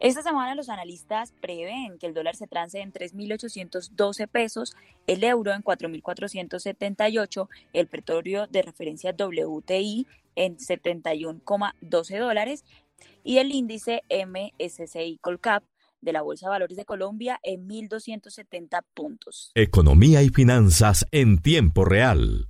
Esta 0.00 0.22
semana 0.22 0.56
los 0.56 0.68
analistas 0.68 1.32
prevén 1.40 1.96
que 1.98 2.06
el 2.08 2.14
dólar 2.14 2.34
se 2.34 2.48
trance 2.48 2.80
en 2.80 2.92
3.812 2.92 4.26
pesos, 4.26 4.74
el 5.06 5.22
euro 5.22 5.52
en 5.52 5.62
4.478, 5.62 7.48
el 7.72 7.86
petróleo 7.86 8.48
de 8.48 8.62
referencia 8.62 9.14
WTI 9.16 10.08
en 10.34 10.56
71,12 10.56 12.18
dólares 12.18 12.64
y 13.22 13.38
el 13.38 13.52
índice 13.52 14.02
MSCI 14.10 15.18
Colcap 15.20 15.64
de 16.00 16.12
la 16.12 16.22
Bolsa 16.22 16.46
de 16.46 16.50
Valores 16.50 16.76
de 16.76 16.84
Colombia 16.84 17.40
en 17.42 17.68
1.270 17.68 18.82
puntos. 18.94 19.50
Economía 19.54 20.22
y 20.22 20.28
finanzas 20.28 21.06
en 21.10 21.38
tiempo 21.38 21.84
real. 21.84 22.48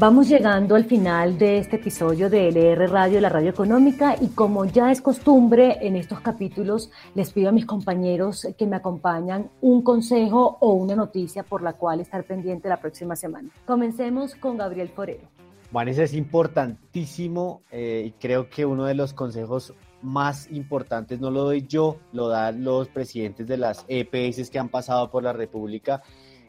Vamos 0.00 0.28
llegando 0.28 0.76
al 0.76 0.84
final 0.84 1.38
de 1.38 1.58
este 1.58 1.74
episodio 1.74 2.30
de 2.30 2.46
LR 2.52 2.86
Radio, 2.86 3.20
la 3.20 3.28
radio 3.28 3.50
económica, 3.50 4.14
y 4.20 4.28
como 4.28 4.64
ya 4.64 4.92
es 4.92 5.00
costumbre 5.00 5.76
en 5.80 5.96
estos 5.96 6.20
capítulos, 6.20 6.92
les 7.16 7.32
pido 7.32 7.48
a 7.48 7.52
mis 7.52 7.66
compañeros 7.66 8.46
que 8.56 8.66
me 8.68 8.76
acompañan 8.76 9.50
un 9.60 9.82
consejo 9.82 10.56
o 10.60 10.74
una 10.74 10.94
noticia 10.94 11.42
por 11.42 11.62
la 11.62 11.72
cual 11.72 11.98
estar 11.98 12.22
pendiente 12.22 12.68
la 12.68 12.76
próxima 12.76 13.16
semana. 13.16 13.48
Comencemos 13.66 14.36
con 14.36 14.56
Gabriel 14.56 14.88
Forero. 14.88 15.28
Vanessa, 15.70 16.02
es 16.02 16.14
importantísimo 16.14 17.62
eh, 17.70 18.04
y 18.06 18.10
creo 18.12 18.48
que 18.48 18.64
uno 18.64 18.86
de 18.86 18.94
los 18.94 19.12
consejos 19.12 19.74
más 20.00 20.50
importantes 20.50 21.20
no 21.20 21.30
lo 21.30 21.44
doy 21.44 21.66
yo, 21.66 21.98
lo 22.12 22.28
dan 22.28 22.64
los 22.64 22.88
presidentes 22.88 23.46
de 23.46 23.58
las 23.58 23.84
EPS 23.88 24.48
que 24.48 24.58
han 24.58 24.70
pasado 24.70 25.10
por 25.10 25.22
la 25.22 25.34
República, 25.34 26.02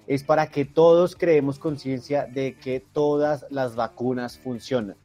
es 0.07 0.23
para 0.23 0.47
que 0.47 0.63
todos 0.63 1.15
creemos 1.15 1.59
conciencia 1.59 2.25
de 2.25 2.55
que 2.55 2.79
todas 2.79 3.45
las 3.49 3.75
vacunas 3.75 4.37
funcionan, 4.37 4.95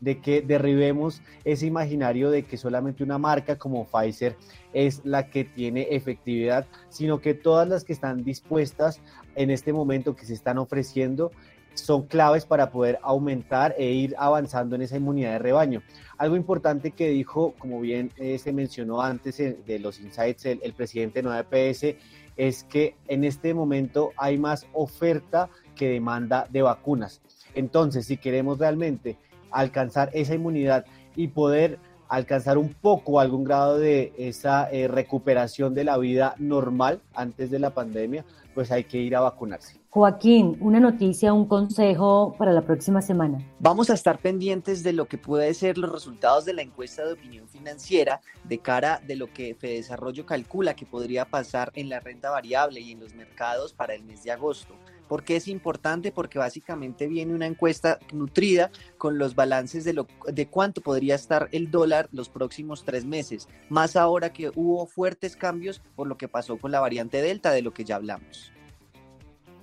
de 0.00 0.20
que 0.20 0.42
derribemos 0.42 1.22
ese 1.44 1.66
imaginario 1.66 2.30
de 2.30 2.44
que 2.44 2.56
solamente 2.56 3.04
una 3.04 3.18
marca 3.18 3.56
como 3.56 3.86
Pfizer 3.86 4.36
es 4.72 5.00
la 5.04 5.30
que 5.30 5.44
tiene 5.44 5.88
efectividad, 5.90 6.66
sino 6.88 7.20
que 7.20 7.34
todas 7.34 7.68
las 7.68 7.84
que 7.84 7.92
están 7.92 8.24
dispuestas 8.24 9.00
en 9.36 9.50
este 9.50 9.72
momento 9.72 10.16
que 10.16 10.26
se 10.26 10.34
están 10.34 10.58
ofreciendo 10.58 11.30
son 11.74 12.06
claves 12.06 12.44
para 12.44 12.70
poder 12.70 12.98
aumentar 13.02 13.74
e 13.78 13.90
ir 13.90 14.14
avanzando 14.18 14.76
en 14.76 14.82
esa 14.82 14.96
inmunidad 14.96 15.32
de 15.32 15.38
rebaño. 15.38 15.82
Algo 16.18 16.36
importante 16.36 16.90
que 16.90 17.08
dijo, 17.08 17.54
como 17.58 17.80
bien 17.80 18.12
eh, 18.16 18.38
se 18.38 18.52
mencionó 18.52 19.00
antes 19.00 19.38
de 19.38 19.78
los 19.78 20.00
insights, 20.00 20.44
el, 20.46 20.72
presidente 20.74 21.22
de 21.22 21.28
9PS, 21.28 21.96
es 22.36 22.64
que 22.64 22.96
en 23.08 23.24
este 23.24 23.54
momento 23.54 24.12
hay 24.16 24.38
más 24.38 24.66
oferta 24.72 25.48
que 25.74 25.88
demanda 25.88 26.46
de 26.50 26.62
vacunas. 26.62 27.20
Entonces, 27.54 28.06
si 28.06 28.16
queremos 28.16 28.58
realmente 28.58 29.16
alcanzar 29.50 30.10
esa 30.12 30.34
inmunidad 30.34 30.84
y 31.16 31.28
poder 31.28 31.78
alcanzar 32.08 32.58
un 32.58 32.74
poco 32.74 33.20
algún 33.20 33.44
grado 33.44 33.78
de 33.78 34.12
esa 34.18 34.70
eh, 34.70 34.88
recuperación 34.88 35.74
de 35.74 35.84
la 35.84 35.96
vida 35.96 36.34
normal 36.38 37.00
antes 37.14 37.50
de 37.50 37.60
la 37.60 37.70
pandemia, 37.70 38.24
pues 38.54 38.70
hay 38.70 38.84
que 38.84 38.98
ir 38.98 39.16
a 39.16 39.20
vacunarse. 39.20 39.79
Joaquín, 39.92 40.56
una 40.60 40.78
noticia, 40.78 41.32
un 41.32 41.46
consejo 41.46 42.36
para 42.38 42.52
la 42.52 42.62
próxima 42.62 43.02
semana. 43.02 43.44
Vamos 43.58 43.90
a 43.90 43.94
estar 43.94 44.20
pendientes 44.20 44.84
de 44.84 44.92
lo 44.92 45.08
que 45.08 45.18
puede 45.18 45.52
ser 45.52 45.78
los 45.78 45.90
resultados 45.90 46.44
de 46.44 46.52
la 46.52 46.62
encuesta 46.62 47.04
de 47.04 47.14
opinión 47.14 47.48
financiera 47.48 48.20
de 48.44 48.58
cara 48.58 49.02
de 49.04 49.16
lo 49.16 49.32
que 49.32 49.56
Desarrollo 49.60 50.24
calcula 50.24 50.76
que 50.76 50.86
podría 50.86 51.24
pasar 51.24 51.72
en 51.74 51.88
la 51.88 51.98
renta 51.98 52.30
variable 52.30 52.78
y 52.78 52.92
en 52.92 53.00
los 53.00 53.16
mercados 53.16 53.72
para 53.72 53.96
el 53.96 54.04
mes 54.04 54.22
de 54.22 54.30
agosto. 54.30 54.76
¿Por 55.08 55.24
qué 55.24 55.34
es 55.34 55.48
importante? 55.48 56.12
Porque 56.12 56.38
básicamente 56.38 57.08
viene 57.08 57.34
una 57.34 57.46
encuesta 57.46 57.98
nutrida 58.12 58.70
con 58.96 59.18
los 59.18 59.34
balances 59.34 59.82
de, 59.82 59.92
lo, 59.92 60.06
de 60.32 60.46
cuánto 60.46 60.82
podría 60.82 61.16
estar 61.16 61.48
el 61.50 61.68
dólar 61.68 62.08
los 62.12 62.28
próximos 62.28 62.84
tres 62.84 63.04
meses, 63.04 63.48
más 63.68 63.96
ahora 63.96 64.32
que 64.32 64.52
hubo 64.54 64.86
fuertes 64.86 65.34
cambios 65.34 65.82
por 65.96 66.06
lo 66.06 66.16
que 66.16 66.28
pasó 66.28 66.58
con 66.58 66.70
la 66.70 66.78
variante 66.78 67.20
Delta, 67.20 67.50
de 67.50 67.62
lo 67.62 67.74
que 67.74 67.84
ya 67.84 67.96
hablamos. 67.96 68.52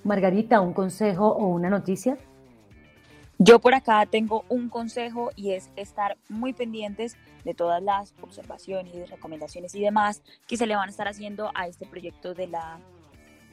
Margarita, 0.08 0.62
¿un 0.62 0.74
consejo 0.74 1.28
o 1.28 1.48
una 1.48 1.70
noticia? 1.70 2.18
Yo 3.38 3.60
por 3.60 3.76
acá 3.76 4.06
tengo 4.06 4.46
un 4.50 4.70
consejo 4.70 5.32
y 5.36 5.52
es 5.52 5.70
estar 5.76 6.18
muy 6.30 6.54
pendientes 6.54 7.18
de 7.44 7.54
todas 7.54 7.84
las 7.84 8.16
observaciones, 8.22 9.10
recomendaciones 9.10 9.76
y 9.76 9.82
demás 9.82 10.24
que 10.48 10.58
se 10.58 10.66
le 10.66 10.76
van 10.76 10.88
a 10.88 10.92
estar 10.92 11.08
haciendo 11.08 11.52
a 11.54 11.68
este 11.68 11.86
proyecto 11.86 12.34
de 12.34 12.48
la 12.48 12.80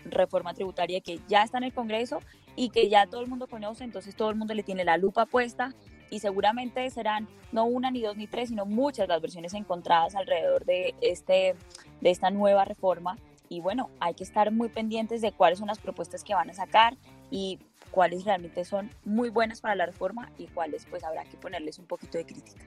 reforma 0.07 0.55
tributaria 0.55 1.01
que 1.01 1.21
ya 1.29 1.43
está 1.43 1.59
en 1.59 1.65
el 1.65 1.75
Congreso 1.75 2.21
y 2.57 2.71
que 2.71 2.89
ya 2.89 3.07
todo 3.07 3.21
el 3.21 3.27
mundo 3.27 3.47
conoce, 3.49 3.85
entonces 3.85 4.15
todo 4.15 4.31
el 4.31 4.37
mundo 4.37 4.55
le 4.55 4.63
tiene 4.63 4.85
la 4.85 4.97
lupa 4.97 5.27
puesta 5.27 5.75
y 6.09 6.21
seguramente 6.21 6.89
serán 6.91 7.27
no 7.51 7.65
una 7.65 7.91
ni 7.91 8.01
dos 8.01 8.17
ni 8.17 8.29
tres, 8.29 8.51
sino 8.51 8.65
muchas 8.65 9.09
las 9.09 9.21
versiones 9.21 9.55
encontradas 9.55 10.15
alrededor 10.15 10.65
de, 10.65 10.95
este, 11.01 11.57
de 12.01 12.11
esta 12.11 12.31
nueva 12.31 12.65
reforma. 12.65 13.19
Y 13.55 13.61
bueno, 13.61 13.89
hay 14.01 14.15
que 14.15 14.25
estar 14.25 14.51
muy 14.51 14.69
pendientes 14.69 15.21
de 15.21 15.31
cuáles 15.31 15.61
son 15.61 15.69
las 15.69 15.79
propuestas 15.79 16.25
que 16.25 16.35
van 16.35 16.51
a 16.51 16.55
sacar 16.55 16.97
y 17.31 17.61
cuáles 17.93 18.25
realmente 18.25 18.65
son 18.65 18.91
muy 19.05 19.31
buenas 19.31 19.61
para 19.61 19.77
la 19.77 19.87
reforma 19.87 20.29
y 20.39 20.49
cuáles 20.49 20.87
pues 20.87 21.05
habrá 21.05 21.23
que 21.23 21.37
ponerles 21.37 21.79
un 21.79 21.87
poquito 21.87 22.19
de 22.19 22.27
crítica. 22.27 22.61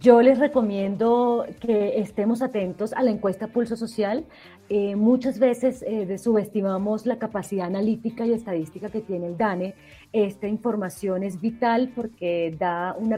Yo 0.00 0.20
les 0.20 0.40
recomiendo 0.40 1.46
que 1.60 2.00
estemos 2.00 2.42
atentos 2.42 2.92
a 2.92 3.04
la 3.04 3.12
encuesta 3.12 3.46
Pulso 3.46 3.76
Social. 3.76 4.24
Eh, 4.68 4.96
muchas 4.96 5.38
veces 5.38 5.84
eh, 5.86 6.18
subestimamos 6.18 7.06
la 7.06 7.20
capacidad 7.20 7.66
analítica 7.66 8.26
y 8.26 8.32
estadística 8.32 8.88
que 8.88 9.00
tiene 9.00 9.28
el 9.28 9.36
DANE. 9.36 9.76
Esta 10.12 10.48
información 10.48 11.22
es 11.22 11.40
vital 11.40 11.92
porque 11.94 12.56
da 12.58 12.96
una 12.98 13.14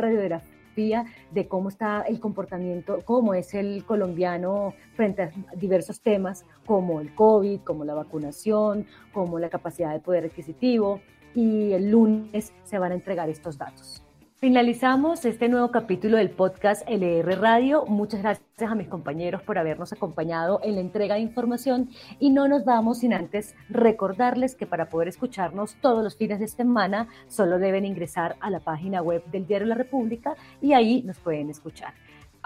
de 0.77 1.49
cómo 1.49 1.71
está 1.71 2.03
el 2.03 2.21
comportamiento, 2.21 3.01
cómo 3.05 3.35
es 3.35 3.55
el 3.55 3.85
colombiano 3.85 4.75
frente 4.95 5.23
a 5.23 5.31
diversos 5.57 6.01
temas 6.01 6.45
como 6.67 7.01
el 7.01 7.15
COVID, 7.15 7.61
como 7.61 7.85
la 7.85 7.95
vacunación, 7.95 8.87
como 9.13 9.39
la 9.39 9.49
capacidad 9.49 9.93
de 9.93 10.01
poder 10.01 10.27
adquisitivo. 10.27 11.01
Y 11.35 11.73
el 11.73 11.91
lunes 11.91 12.53
se 12.65 12.79
van 12.79 12.93
a 12.93 12.95
entregar 12.95 13.29
estos 13.29 13.59
datos. 13.59 14.06
Finalizamos 14.39 15.25
este 15.25 15.49
nuevo 15.49 15.71
capítulo 15.71 16.19
del 16.19 16.29
podcast 16.29 16.83
LR 16.87 17.41
Radio. 17.41 17.87
Muchas 17.87 18.21
gracias 18.21 18.71
a 18.71 18.75
mis 18.75 18.87
compañeros 18.87 19.41
por 19.41 19.57
habernos 19.57 19.95
acompañado 19.95 20.61
en 20.63 20.75
la 20.75 20.83
entrega 20.83 21.15
de 21.15 21.23
información 21.23 21.89
y 22.21 22.29
no 22.29 22.47
nos 22.47 22.67
vamos 22.67 22.99
sin 22.99 23.15
antes 23.15 23.55
recordarles 23.71 24.55
que 24.55 24.67
para 24.67 24.91
poder 24.91 25.09
escucharnos 25.09 25.77
todos 25.81 26.05
los 26.05 26.19
fines 26.19 26.39
de 26.39 26.49
semana 26.49 27.09
solo 27.29 27.59
deben 27.59 27.87
ingresar 27.87 28.37
a 28.41 28.51
la 28.51 28.61
página 28.61 29.01
web 29.01 29.25
del 29.33 29.47
Diario 29.47 29.69
La 29.69 29.75
República 29.75 30.37
y 30.61 30.75
ahí 30.75 31.03
nos 31.03 31.17
pueden 31.19 31.49
escuchar. 31.49 31.95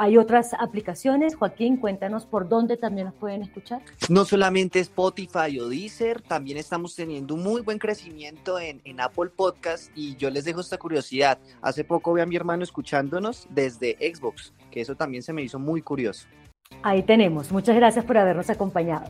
Hay 0.03 0.17
otras 0.17 0.55
aplicaciones. 0.55 1.35
Joaquín, 1.35 1.77
cuéntanos 1.77 2.25
por 2.25 2.49
dónde 2.49 2.79
también 2.79 3.09
nos 3.09 3.15
pueden 3.17 3.43
escuchar. 3.43 3.83
No 4.09 4.25
solamente 4.25 4.81
Spotify 4.81 5.61
o 5.61 5.69
Deezer, 5.69 6.23
también 6.23 6.57
estamos 6.57 6.97
teniendo 6.97 7.35
un 7.35 7.43
muy 7.43 7.61
buen 7.61 7.79
crecimiento 7.79 8.59
en, 8.59 8.81
en 8.85 8.99
Apple 8.99 9.29
Podcast 9.37 9.93
y 9.95 10.17
yo 10.17 10.31
les 10.31 10.47
dejo 10.47 10.63
esta 10.63 10.79
curiosidad. 10.79 11.39
Hace 11.61 11.85
poco 11.85 12.15
vi 12.15 12.23
a 12.23 12.27
mi 12.27 12.35
hermano 12.35 12.63
escuchándonos 12.63 13.47
desde 13.51 13.99
Xbox, 14.01 14.55
que 14.71 14.81
eso 14.81 14.95
también 14.95 15.23
se 15.23 15.35
me 15.35 15.43
hizo 15.43 15.59
muy 15.59 15.83
curioso. 15.83 16.27
Ahí 16.83 17.03
tenemos. 17.03 17.53
Muchas 17.53 17.77
gracias 17.77 18.03
por 18.07 18.17
habernos 18.17 18.49
acompañado. 18.49 19.05